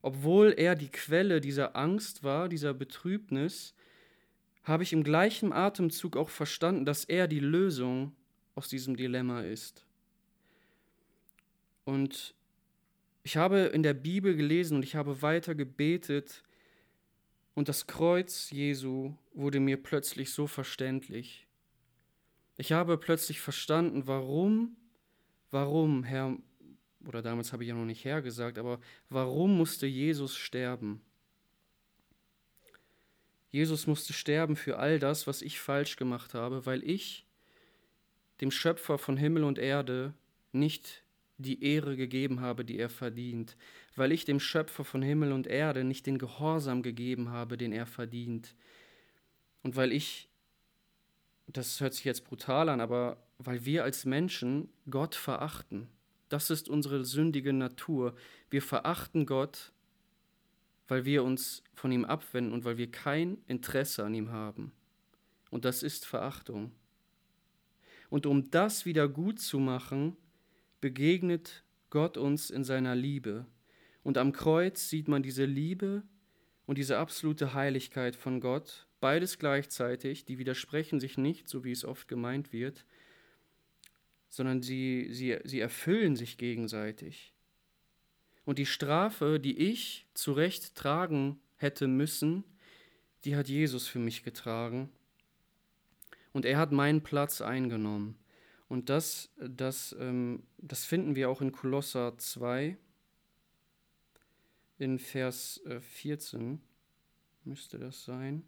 Obwohl 0.01 0.55
er 0.57 0.75
die 0.75 0.89
Quelle 0.89 1.41
dieser 1.41 1.77
Angst 1.77 2.23
war, 2.23 2.49
dieser 2.49 2.73
Betrübnis, 2.73 3.75
habe 4.69 4.83
ich 4.83 4.93
im 4.93 5.03
gleichen 5.03 5.53
Atemzug 5.53 6.17
auch 6.17 6.29
verstanden, 6.29 6.85
dass 6.85 7.05
er 7.05 7.27
die 7.27 7.41
Lösung 7.41 8.15
aus 8.55 8.69
diesem 8.69 8.97
Dilemma 8.97 9.41
ist. 9.41 9.87
Und 11.85 12.35
ich 13.23 13.37
habe 13.37 13.59
in 13.59 13.83
der 13.83 13.95
Bibel 13.95 14.37
gelesen 14.37 14.77
und 14.77 14.83
ich 14.83 14.95
habe 14.95 15.23
weiter 15.23 15.55
gebetet 15.55 16.43
und 17.55 17.69
das 17.69 17.87
Kreuz 17.87 18.51
Jesu 18.51 19.15
wurde 19.33 19.59
mir 19.59 19.83
plötzlich 19.83 20.31
so 20.31 20.47
verständlich. 20.47 21.47
Ich 22.57 22.73
habe 22.73 22.99
plötzlich 22.99 23.41
verstanden, 23.41 24.07
warum, 24.07 24.77
warum, 25.51 26.05
Herr, 26.05 26.37
oder 27.07 27.23
damals 27.23 27.53
habe 27.53 27.63
ich 27.63 27.69
ja 27.69 27.75
noch 27.75 27.85
nicht 27.85 28.05
Herr 28.05 28.23
gesagt, 28.23 28.59
aber 28.59 28.81
warum 29.09 29.57
musste 29.57 29.87
Jesus 29.87 30.37
sterben? 30.37 31.01
Jesus 33.51 33.87
musste 33.87 34.13
sterben 34.13 34.57
für 34.57 34.79
all 34.79 34.99
das, 34.99 35.27
was 35.27 35.43
ich 35.43 35.61
falsch 35.61 35.97
gemacht 35.97 36.35
habe, 36.35 36.67
weil 36.67 36.85
ich 36.85 37.27
dem 38.41 38.51
Schöpfer 38.51 38.99
von 38.99 39.17
Himmel 39.17 39.45
und 39.45 39.59
Erde 39.59 40.15
nicht 40.53 41.03
die 41.39 41.63
Ehre 41.63 41.97
gegeben 41.97 42.41
habe, 42.41 42.65
die 42.65 42.79
er 42.79 42.91
verdient, 42.91 43.57
weil 43.97 44.13
ich 44.13 44.25
dem 44.25 44.41
Schöpfer 44.41 44.85
von 44.85 45.03
Himmel 45.03 45.33
und 45.33 45.47
Erde 45.47 45.85
nicht 45.85 46.07
den 46.07 46.19
Gehorsam 46.19 46.83
gegeben 46.83 47.31
habe, 47.31 47.57
den 47.57 47.73
er 47.73 47.87
verdient, 47.87 48.55
und 49.63 49.77
weil 49.77 49.93
ich, 49.93 50.29
das 51.47 51.81
hört 51.81 51.95
sich 51.95 52.05
jetzt 52.05 52.25
brutal 52.25 52.69
an, 52.69 52.81
aber 52.81 53.23
weil 53.39 53.65
wir 53.65 53.85
als 53.85 54.05
Menschen 54.05 54.69
Gott 54.91 55.15
verachten. 55.15 55.89
Das 56.29 56.51
ist 56.51 56.69
unsere 56.69 57.05
sündige 57.05 57.53
Natur. 57.53 58.15
Wir 58.51 58.63
verachten 58.63 59.27
Gott, 59.27 59.73
weil 60.89 61.05
wir 61.05 61.23
uns 61.23 61.63
von 61.75 61.93
ihm 61.93 62.05
abwenden 62.05 62.53
und 62.53 62.65
weil 62.65 62.79
wir 62.79 62.91
kein 62.91 63.39
Interesse 63.47 64.05
an 64.05 64.15
ihm 64.15 64.33
haben. 64.33 64.73
Und 65.51 65.65
das 65.65 65.83
ist 65.83 66.07
Verachtung. 66.07 66.73
Und 68.11 68.27
um 68.27 68.51
das 68.51 68.87
wieder 68.87 69.09
gut 69.09 69.39
zu 69.39 69.59
machen, 69.59 70.17
begegnet 70.81 71.63
Gott 71.91 72.17
uns 72.17 72.51
in 72.51 72.65
seiner 72.65 72.95
Liebe. 72.95 73.47
Und 74.03 74.17
am 74.17 74.33
Kreuz 74.33 74.89
sieht 74.89 75.09
man 75.09 75.23
diese 75.23 75.45
Liebe 75.45 76.03
und 76.67 76.79
diese 76.79 76.99
absolute 76.99 77.55
Heiligkeit 77.55 78.17
von 78.17 78.41
Gott, 78.41 78.87
beides 79.01 79.39
gleichzeitig, 79.39 80.25
die 80.25 80.39
widersprechen 80.39 81.01
sich 81.01 81.19
nicht, 81.19 81.49
so 81.49 81.65
wie 81.65 81.73
es 81.73 81.85
oft 81.85 82.09
gemeint 82.09 82.53
wird, 82.53 82.85
sondern 84.29 84.63
sie, 84.63 85.09
sie, 85.13 85.39
sie 85.45 85.61
erfüllen 85.61 86.17
sich 86.17 86.39
gegenseitig. 86.39 87.35
Und 88.49 88.59
die 88.59 88.65
Strafe, 88.65 89.39
die 89.39 89.59
ich 89.59 90.07
zu 90.15 90.33
Recht 90.33 90.75
tragen 90.75 91.39
hätte 91.59 91.87
müssen, 91.87 92.45
die 93.27 93.37
hat 93.37 93.47
Jesus 93.47 93.87
für 93.87 93.99
mich 93.99 94.23
getragen. 94.23 94.89
Und 96.33 96.47
er 96.47 96.57
hat 96.57 96.73
meinen 96.73 97.03
Platz 97.03 97.43
eingenommen. 97.43 98.17
Und 98.67 98.89
das, 98.89 99.29
das, 99.37 99.95
ähm, 100.01 100.45
das 100.57 100.87
finden 100.87 101.15
wir 101.15 101.29
auch 101.29 101.43
in 101.43 101.53
Kolosser 101.53 102.17
2, 102.17 102.79
in 104.79 104.99
Vers 104.99 105.61
14 105.83 106.55
äh, 106.55 106.59
müsste 107.45 107.79
das 107.79 108.07
sein. 108.07 108.45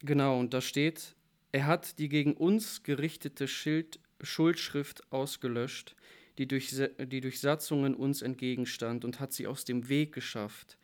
Genau, 0.00 0.40
und 0.40 0.54
da 0.54 0.60
steht, 0.60 1.14
er 1.52 1.66
hat 1.66 2.00
die 2.00 2.08
gegen 2.08 2.34
uns 2.34 2.82
gerichtete 2.82 3.46
Schild, 3.46 4.00
Schuldschrift 4.22 5.12
ausgelöscht, 5.12 5.94
die 6.38 6.46
durch, 6.46 6.74
die 6.98 7.20
durch 7.20 7.40
Satzungen 7.40 7.94
uns 7.94 8.22
entgegenstand, 8.22 9.04
und 9.04 9.20
hat 9.20 9.32
sie 9.32 9.46
aus 9.46 9.64
dem 9.64 9.88
Weg 9.88 10.12
geschafft, 10.12 10.78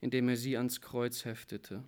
indem 0.00 0.28
er 0.28 0.36
sie 0.36 0.56
ans 0.56 0.80
Kreuz 0.80 1.24
heftete. 1.24 1.84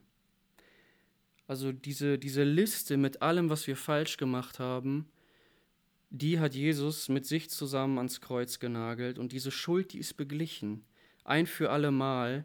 Also 1.46 1.72
diese, 1.72 2.18
diese 2.18 2.44
Liste 2.44 2.96
mit 2.96 3.22
allem, 3.22 3.50
was 3.50 3.66
wir 3.66 3.76
falsch 3.76 4.16
gemacht 4.16 4.58
haben, 4.58 5.08
die 6.10 6.38
hat 6.38 6.54
Jesus 6.54 7.08
mit 7.08 7.24
sich 7.24 7.48
zusammen 7.48 7.98
ans 7.98 8.20
Kreuz 8.20 8.58
genagelt 8.58 9.18
und 9.18 9.32
diese 9.32 9.50
Schuld, 9.50 9.92
die 9.92 9.98
ist 9.98 10.14
beglichen, 10.14 10.84
ein 11.24 11.46
für 11.46 11.70
alle 11.70 11.90
Mal 11.90 12.44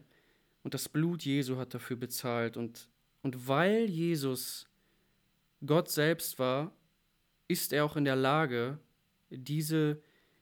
und 0.62 0.74
das 0.74 0.88
Blut 0.88 1.22
Jesu 1.22 1.56
hat 1.58 1.74
dafür 1.74 1.96
bezahlt 1.96 2.56
und, 2.56 2.88
und 3.22 3.46
weil 3.46 3.90
Jesus 3.90 4.66
Gott 5.64 5.90
selbst 5.90 6.38
war, 6.38 6.72
ist 7.46 7.72
er 7.72 7.84
auch 7.84 7.96
in 7.96 8.04
der 8.04 8.16
Lage, 8.16 8.78
diese, 9.30 10.00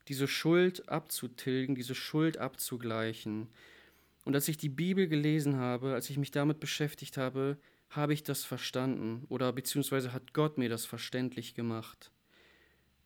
diese 0.08 0.28
Schuld 0.28 0.88
abzutilgen, 0.88 1.74
diese 1.74 1.94
Schuld 1.94 2.38
abzugleichen. 2.38 3.48
Und 4.24 4.34
als 4.34 4.48
ich 4.48 4.56
die 4.56 4.68
Bibel 4.68 5.08
gelesen 5.08 5.56
habe, 5.56 5.94
als 5.94 6.10
ich 6.10 6.18
mich 6.18 6.30
damit 6.30 6.60
beschäftigt 6.60 7.16
habe, 7.16 7.58
habe 7.90 8.12
ich 8.12 8.22
das 8.22 8.44
verstanden 8.44 9.24
oder 9.28 9.52
beziehungsweise 9.52 10.12
hat 10.12 10.32
Gott 10.32 10.58
mir 10.58 10.68
das 10.68 10.84
verständlich 10.84 11.54
gemacht. 11.54 12.10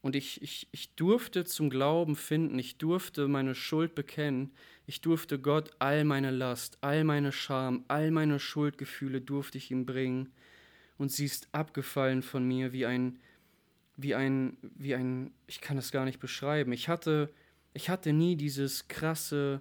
Und 0.02 0.16
ich, 0.16 0.40
ich, 0.40 0.68
ich 0.72 0.94
durfte 0.94 1.44
zum 1.44 1.68
Glauben 1.68 2.16
finden, 2.16 2.58
ich 2.58 2.78
durfte 2.78 3.28
meine 3.28 3.54
Schuld 3.54 3.94
bekennen, 3.94 4.52
ich 4.86 5.02
durfte 5.02 5.38
Gott 5.38 5.70
all 5.78 6.04
meine 6.04 6.30
Last, 6.30 6.78
all 6.80 7.04
meine 7.04 7.32
Scham, 7.32 7.84
all 7.88 8.10
meine 8.10 8.38
Schuldgefühle 8.38 9.20
durfte 9.20 9.58
ich 9.58 9.70
ihm 9.70 9.84
bringen. 9.84 10.32
Und 10.96 11.12
sie 11.12 11.26
ist 11.26 11.48
abgefallen 11.52 12.22
von 12.22 12.46
mir 12.48 12.72
wie 12.72 12.86
ein, 12.86 13.18
wie 14.02 14.14
ein, 14.14 14.56
wie 14.62 14.94
ein, 14.94 15.32
ich 15.46 15.60
kann 15.60 15.78
es 15.78 15.92
gar 15.92 16.04
nicht 16.04 16.20
beschreiben. 16.20 16.72
Ich 16.72 16.88
hatte, 16.88 17.32
ich 17.74 17.90
hatte 17.90 18.12
nie 18.12 18.36
dieses 18.36 18.88
krasse, 18.88 19.60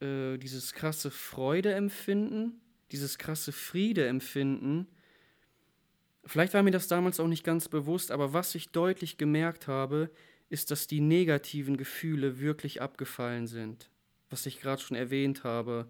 äh, 0.00 0.36
dieses 0.38 0.72
krasse 0.72 1.10
Freudeempfinden, 1.10 2.60
dieses 2.92 3.18
krasse 3.18 3.52
Friedeempfinden. 3.52 4.86
Vielleicht 6.24 6.54
war 6.54 6.62
mir 6.62 6.70
das 6.70 6.88
damals 6.88 7.20
auch 7.20 7.28
nicht 7.28 7.44
ganz 7.44 7.68
bewusst, 7.68 8.10
aber 8.10 8.32
was 8.32 8.54
ich 8.54 8.70
deutlich 8.70 9.16
gemerkt 9.16 9.66
habe, 9.66 10.10
ist, 10.50 10.70
dass 10.70 10.86
die 10.86 11.00
negativen 11.00 11.76
Gefühle 11.76 12.40
wirklich 12.40 12.80
abgefallen 12.80 13.46
sind. 13.46 13.90
Was 14.30 14.46
ich 14.46 14.60
gerade 14.60 14.80
schon 14.82 14.96
erwähnt 14.96 15.44
habe. 15.44 15.88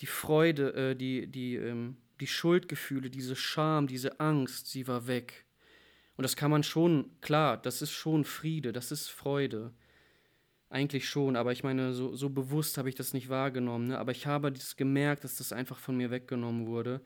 Die 0.00 0.06
Freude, 0.06 0.74
äh, 0.74 0.96
die, 0.96 1.26
die, 1.26 1.56
ähm, 1.56 1.96
die 2.20 2.26
Schuldgefühle, 2.26 3.10
diese 3.10 3.36
Scham, 3.36 3.86
diese 3.86 4.20
Angst, 4.20 4.68
sie 4.68 4.88
war 4.88 5.06
weg. 5.06 5.46
Und 6.16 6.22
das 6.22 6.36
kann 6.36 6.50
man 6.50 6.62
schon, 6.62 7.10
klar, 7.20 7.56
das 7.56 7.82
ist 7.82 7.92
schon 7.92 8.24
Friede, 8.24 8.72
das 8.72 8.90
ist 8.90 9.08
Freude. 9.08 9.72
Eigentlich 10.68 11.08
schon, 11.08 11.36
aber 11.36 11.52
ich 11.52 11.62
meine, 11.62 11.92
so, 11.92 12.16
so 12.16 12.30
bewusst 12.30 12.78
habe 12.78 12.88
ich 12.88 12.94
das 12.94 13.12
nicht 13.12 13.28
wahrgenommen. 13.28 13.88
Ne? 13.88 13.98
Aber 13.98 14.12
ich 14.12 14.26
habe 14.26 14.50
das 14.50 14.76
gemerkt, 14.76 15.24
dass 15.24 15.36
das 15.36 15.52
einfach 15.52 15.78
von 15.78 15.96
mir 15.96 16.10
weggenommen 16.10 16.66
wurde. 16.66 17.02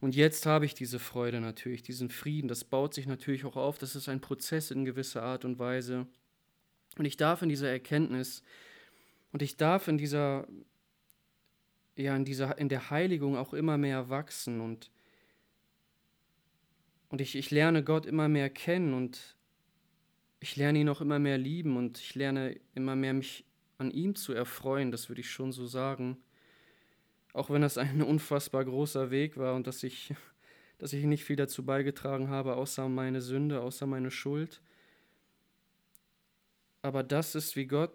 Und 0.00 0.14
jetzt 0.14 0.44
habe 0.46 0.66
ich 0.66 0.74
diese 0.74 0.98
Freude 0.98 1.40
natürlich, 1.40 1.82
diesen 1.82 2.10
Frieden. 2.10 2.48
Das 2.48 2.64
baut 2.64 2.94
sich 2.94 3.06
natürlich 3.06 3.44
auch 3.44 3.56
auf. 3.56 3.78
Das 3.78 3.94
ist 3.94 4.08
ein 4.08 4.20
Prozess 4.20 4.70
in 4.70 4.84
gewisser 4.84 5.22
Art 5.22 5.44
und 5.44 5.58
Weise. 5.58 6.06
Und 6.98 7.04
ich 7.04 7.16
darf 7.16 7.42
in 7.42 7.48
dieser 7.48 7.70
Erkenntnis 7.70 8.42
und 9.32 9.42
ich 9.42 9.56
darf 9.56 9.88
in 9.88 9.98
dieser, 9.98 10.46
ja, 11.96 12.14
in 12.14 12.24
dieser, 12.24 12.58
in 12.58 12.68
der 12.68 12.90
Heiligung 12.90 13.36
auch 13.36 13.54
immer 13.54 13.78
mehr 13.78 14.10
wachsen 14.10 14.60
und, 14.60 14.90
und 17.08 17.20
ich, 17.20 17.36
ich 17.36 17.50
lerne 17.50 17.82
Gott 17.82 18.06
immer 18.06 18.28
mehr 18.28 18.50
kennen 18.50 18.92
und 18.92 19.36
ich 20.40 20.56
lerne 20.56 20.78
ihn 20.78 20.88
auch 20.88 21.00
immer 21.00 21.18
mehr 21.18 21.38
lieben 21.38 21.76
und 21.76 21.98
ich 21.98 22.14
lerne 22.14 22.60
immer 22.74 22.94
mehr 22.94 23.14
mich 23.14 23.44
an 23.78 23.90
ihm 23.90 24.14
zu 24.14 24.32
erfreuen, 24.32 24.90
das 24.90 25.08
würde 25.08 25.20
ich 25.20 25.30
schon 25.30 25.52
so 25.52 25.66
sagen. 25.66 26.18
Auch 27.32 27.50
wenn 27.50 27.62
das 27.62 27.78
ein 27.78 28.02
unfassbar 28.02 28.64
großer 28.64 29.10
Weg 29.10 29.36
war 29.36 29.54
und 29.54 29.66
dass 29.66 29.82
ich, 29.82 30.14
dass 30.78 30.92
ich 30.92 31.04
nicht 31.04 31.24
viel 31.24 31.36
dazu 31.36 31.64
beigetragen 31.64 32.28
habe, 32.28 32.56
außer 32.56 32.88
meine 32.88 33.22
Sünde, 33.22 33.62
außer 33.62 33.86
meine 33.86 34.10
Schuld. 34.10 34.60
Aber 36.82 37.02
das 37.02 37.34
ist, 37.34 37.56
wie 37.56 37.66
Gott, 37.66 37.92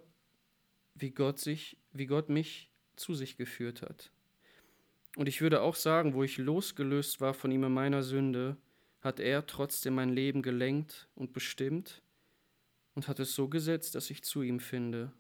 wie 0.95 1.11
Gott 1.11 1.39
sich, 1.39 1.77
wie 1.93 2.07
Gott 2.07 2.29
mich 2.29 2.70
zu 3.01 3.13
sich 3.13 3.35
geführt 3.35 3.81
hat. 3.81 4.11
Und 5.17 5.27
ich 5.27 5.41
würde 5.41 5.61
auch 5.61 5.75
sagen, 5.75 6.13
wo 6.13 6.23
ich 6.23 6.37
losgelöst 6.37 7.19
war 7.19 7.33
von 7.33 7.51
ihm 7.51 7.65
in 7.65 7.73
meiner 7.73 8.01
Sünde, 8.01 8.55
hat 9.01 9.19
er 9.19 9.45
trotzdem 9.45 9.95
mein 9.95 10.09
Leben 10.09 10.41
gelenkt 10.41 11.09
und 11.15 11.33
bestimmt 11.33 12.01
und 12.93 13.07
hat 13.07 13.19
es 13.19 13.35
so 13.35 13.49
gesetzt, 13.49 13.95
dass 13.95 14.09
ich 14.09 14.23
zu 14.23 14.41
ihm 14.41 14.59
finde. 14.59 15.11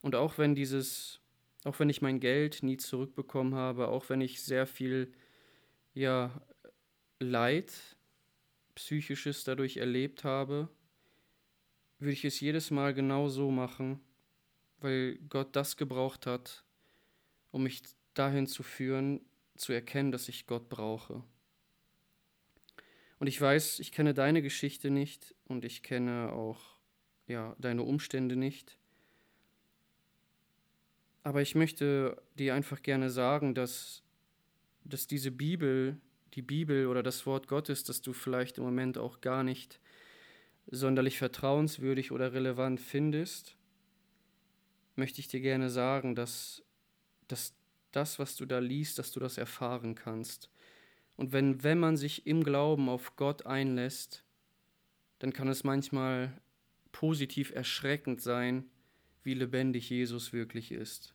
Und 0.00 0.14
auch 0.14 0.38
wenn 0.38 0.54
dieses, 0.54 1.20
auch 1.64 1.78
wenn 1.78 1.90
ich 1.90 2.00
mein 2.00 2.20
Geld 2.20 2.62
nie 2.62 2.76
zurückbekommen 2.76 3.54
habe, 3.54 3.88
auch 3.88 4.08
wenn 4.08 4.20
ich 4.20 4.42
sehr 4.42 4.66
viel 4.66 5.12
ja, 5.94 6.30
Leid, 7.18 7.72
psychisches 8.74 9.44
dadurch 9.44 9.78
erlebt 9.78 10.22
habe, 10.22 10.68
würde 11.98 12.12
ich 12.12 12.24
es 12.24 12.40
jedes 12.40 12.70
Mal 12.70 12.94
genau 12.94 13.28
so 13.28 13.50
machen, 13.50 14.00
weil 14.78 15.18
Gott 15.28 15.56
das 15.56 15.76
gebraucht 15.76 16.26
hat, 16.26 16.65
um 17.50 17.62
mich 17.62 17.82
dahin 18.14 18.46
zu 18.46 18.62
führen, 18.62 19.20
zu 19.56 19.72
erkennen, 19.72 20.12
dass 20.12 20.28
ich 20.28 20.46
Gott 20.46 20.68
brauche. 20.68 21.22
Und 23.18 23.26
ich 23.26 23.40
weiß, 23.40 23.80
ich 23.80 23.92
kenne 23.92 24.14
deine 24.14 24.42
Geschichte 24.42 24.90
nicht 24.90 25.34
und 25.44 25.64
ich 25.64 25.82
kenne 25.82 26.32
auch 26.32 26.76
ja, 27.26 27.56
deine 27.58 27.82
Umstände 27.82 28.36
nicht. 28.36 28.78
Aber 31.22 31.42
ich 31.42 31.54
möchte 31.54 32.22
dir 32.38 32.54
einfach 32.54 32.82
gerne 32.82 33.10
sagen, 33.10 33.54
dass, 33.54 34.02
dass 34.84 35.06
diese 35.06 35.30
Bibel, 35.30 36.00
die 36.34 36.42
Bibel 36.42 36.86
oder 36.86 37.02
das 37.02 37.26
Wort 37.26 37.48
Gottes, 37.48 37.82
das 37.84 38.02
du 38.02 38.12
vielleicht 38.12 38.58
im 38.58 38.64
Moment 38.64 38.98
auch 38.98 39.20
gar 39.20 39.42
nicht 39.42 39.80
sonderlich 40.68 41.18
vertrauenswürdig 41.18 42.12
oder 42.12 42.32
relevant 42.32 42.80
findest, 42.80 43.56
möchte 44.94 45.20
ich 45.20 45.28
dir 45.28 45.40
gerne 45.40 45.70
sagen, 45.70 46.14
dass, 46.14 46.62
dass 47.28 47.54
das, 47.92 48.18
was 48.18 48.36
du 48.36 48.46
da 48.46 48.58
liest, 48.58 48.98
dass 48.98 49.12
du 49.12 49.20
das 49.20 49.38
erfahren 49.38 49.94
kannst. 49.94 50.50
Und 51.16 51.32
wenn, 51.32 51.62
wenn 51.62 51.78
man 51.78 51.96
sich 51.96 52.26
im 52.26 52.44
Glauben 52.44 52.88
auf 52.88 53.16
Gott 53.16 53.46
einlässt, 53.46 54.22
dann 55.18 55.32
kann 55.32 55.48
es 55.48 55.64
manchmal 55.64 56.38
positiv 56.92 57.52
erschreckend 57.52 58.20
sein, 58.20 58.66
wie 59.22 59.34
lebendig 59.34 59.90
Jesus 59.90 60.32
wirklich 60.32 60.72
ist. 60.72 61.14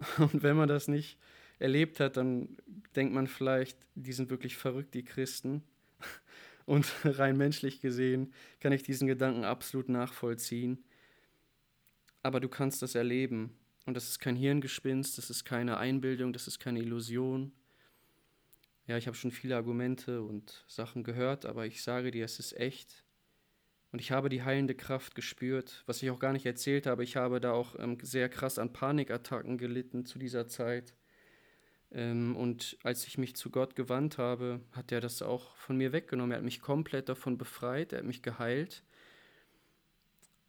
Und 0.18 0.42
wenn 0.42 0.56
man 0.56 0.68
das 0.68 0.88
nicht 0.88 1.18
erlebt 1.58 2.00
hat, 2.00 2.16
dann 2.16 2.56
denkt 2.96 3.14
man 3.14 3.26
vielleicht, 3.26 3.78
die 3.94 4.12
sind 4.12 4.30
wirklich 4.30 4.56
verrückt, 4.56 4.94
die 4.94 5.04
Christen. 5.04 5.62
Und 6.66 6.92
rein 7.04 7.36
menschlich 7.36 7.80
gesehen 7.80 8.32
kann 8.60 8.72
ich 8.72 8.82
diesen 8.82 9.06
Gedanken 9.06 9.44
absolut 9.44 9.88
nachvollziehen. 9.88 10.82
Aber 12.22 12.40
du 12.40 12.48
kannst 12.48 12.82
das 12.82 12.94
erleben. 12.94 13.56
Und 13.86 13.94
das 13.94 14.08
ist 14.08 14.18
kein 14.18 14.36
Hirngespinst, 14.36 15.18
das 15.18 15.30
ist 15.30 15.44
keine 15.44 15.76
Einbildung, 15.76 16.32
das 16.32 16.46
ist 16.46 16.58
keine 16.58 16.80
Illusion. 16.80 17.52
Ja, 18.86 18.96
ich 18.96 19.06
habe 19.06 19.16
schon 19.16 19.30
viele 19.30 19.56
Argumente 19.56 20.22
und 20.22 20.64
Sachen 20.66 21.04
gehört, 21.04 21.46
aber 21.46 21.66
ich 21.66 21.82
sage 21.82 22.10
dir, 22.10 22.24
es 22.24 22.38
ist 22.38 22.54
echt. 22.54 23.04
Und 23.92 24.00
ich 24.00 24.10
habe 24.10 24.28
die 24.28 24.42
heilende 24.42 24.74
Kraft 24.74 25.14
gespürt, 25.14 25.84
was 25.86 26.02
ich 26.02 26.10
auch 26.10 26.18
gar 26.18 26.32
nicht 26.32 26.46
erzählt 26.46 26.86
habe. 26.86 27.04
Ich 27.04 27.16
habe 27.16 27.40
da 27.40 27.52
auch 27.52 27.78
ähm, 27.78 27.98
sehr 28.02 28.28
krass 28.28 28.58
an 28.58 28.72
Panikattacken 28.72 29.56
gelitten 29.56 30.04
zu 30.04 30.18
dieser 30.18 30.48
Zeit. 30.48 30.94
Ähm, 31.92 32.36
und 32.36 32.76
als 32.82 33.06
ich 33.06 33.18
mich 33.18 33.36
zu 33.36 33.50
Gott 33.50 33.76
gewandt 33.76 34.18
habe, 34.18 34.60
hat 34.72 34.90
er 34.90 35.00
das 35.00 35.22
auch 35.22 35.56
von 35.56 35.76
mir 35.76 35.92
weggenommen. 35.92 36.32
Er 36.32 36.38
hat 36.38 36.44
mich 36.44 36.60
komplett 36.60 37.08
davon 37.08 37.38
befreit, 37.38 37.92
er 37.92 38.00
hat 38.00 38.06
mich 38.06 38.22
geheilt. 38.22 38.82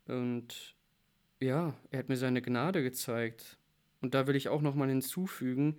Und 0.07 0.74
ja, 1.39 1.73
er 1.91 1.99
hat 1.99 2.09
mir 2.09 2.17
seine 2.17 2.41
Gnade 2.41 2.83
gezeigt. 2.83 3.57
Und 4.01 4.13
da 4.13 4.27
will 4.27 4.35
ich 4.35 4.49
auch 4.49 4.61
nochmal 4.61 4.89
hinzufügen, 4.89 5.77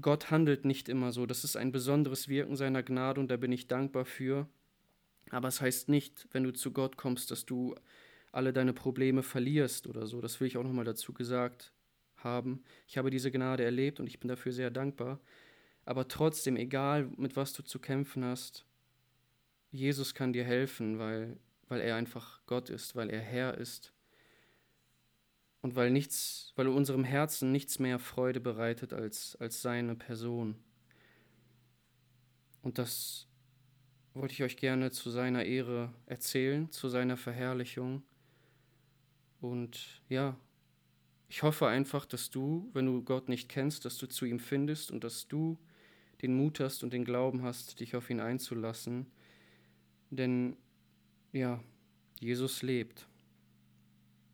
Gott 0.00 0.30
handelt 0.30 0.64
nicht 0.64 0.88
immer 0.88 1.12
so. 1.12 1.26
Das 1.26 1.44
ist 1.44 1.56
ein 1.56 1.70
besonderes 1.72 2.28
Wirken 2.28 2.56
seiner 2.56 2.82
Gnade 2.82 3.20
und 3.20 3.30
da 3.30 3.36
bin 3.36 3.52
ich 3.52 3.68
dankbar 3.68 4.04
für. 4.04 4.48
Aber 5.30 5.48
es 5.48 5.60
heißt 5.60 5.88
nicht, 5.88 6.26
wenn 6.32 6.44
du 6.44 6.52
zu 6.52 6.72
Gott 6.72 6.96
kommst, 6.96 7.30
dass 7.30 7.46
du 7.46 7.74
alle 8.32 8.52
deine 8.52 8.72
Probleme 8.72 9.22
verlierst 9.22 9.86
oder 9.86 10.06
so. 10.06 10.20
Das 10.20 10.40
will 10.40 10.48
ich 10.48 10.56
auch 10.56 10.64
nochmal 10.64 10.84
dazu 10.84 11.12
gesagt 11.12 11.72
haben. 12.16 12.64
Ich 12.88 12.98
habe 12.98 13.10
diese 13.10 13.30
Gnade 13.30 13.64
erlebt 13.64 14.00
und 14.00 14.08
ich 14.08 14.18
bin 14.18 14.28
dafür 14.28 14.52
sehr 14.52 14.70
dankbar. 14.70 15.20
Aber 15.84 16.08
trotzdem, 16.08 16.56
egal 16.56 17.10
mit 17.16 17.36
was 17.36 17.52
du 17.52 17.62
zu 17.62 17.78
kämpfen 17.78 18.24
hast, 18.24 18.64
Jesus 19.70 20.14
kann 20.14 20.32
dir 20.32 20.44
helfen, 20.44 20.98
weil, 20.98 21.36
weil 21.74 21.80
er 21.80 21.96
einfach 21.96 22.40
Gott 22.46 22.70
ist, 22.70 22.94
weil 22.94 23.10
er 23.10 23.20
Herr 23.20 23.58
ist 23.58 23.92
und 25.60 25.74
weil 25.74 25.90
nichts, 25.90 26.52
weil 26.54 26.68
unserem 26.68 27.02
Herzen 27.02 27.50
nichts 27.50 27.80
mehr 27.80 27.98
Freude 27.98 28.38
bereitet 28.38 28.92
als, 28.92 29.34
als 29.40 29.60
seine 29.60 29.96
Person. 29.96 30.54
Und 32.62 32.78
das 32.78 33.26
wollte 34.12 34.34
ich 34.34 34.44
euch 34.44 34.56
gerne 34.56 34.92
zu 34.92 35.10
seiner 35.10 35.46
Ehre 35.46 35.92
erzählen, 36.06 36.70
zu 36.70 36.88
seiner 36.88 37.16
Verherrlichung. 37.16 38.04
Und 39.40 40.00
ja, 40.08 40.38
ich 41.26 41.42
hoffe 41.42 41.66
einfach, 41.66 42.06
dass 42.06 42.30
du, 42.30 42.70
wenn 42.72 42.86
du 42.86 43.02
Gott 43.02 43.28
nicht 43.28 43.48
kennst, 43.48 43.84
dass 43.84 43.98
du 43.98 44.06
zu 44.06 44.26
ihm 44.26 44.38
findest 44.38 44.92
und 44.92 45.02
dass 45.02 45.26
du 45.26 45.58
den 46.22 46.36
Mut 46.36 46.60
hast 46.60 46.84
und 46.84 46.92
den 46.92 47.04
Glauben 47.04 47.42
hast, 47.42 47.80
dich 47.80 47.96
auf 47.96 48.10
ihn 48.10 48.20
einzulassen. 48.20 49.10
Denn 50.10 50.56
ja, 51.34 51.62
Jesus 52.20 52.62
lebt. 52.62 53.06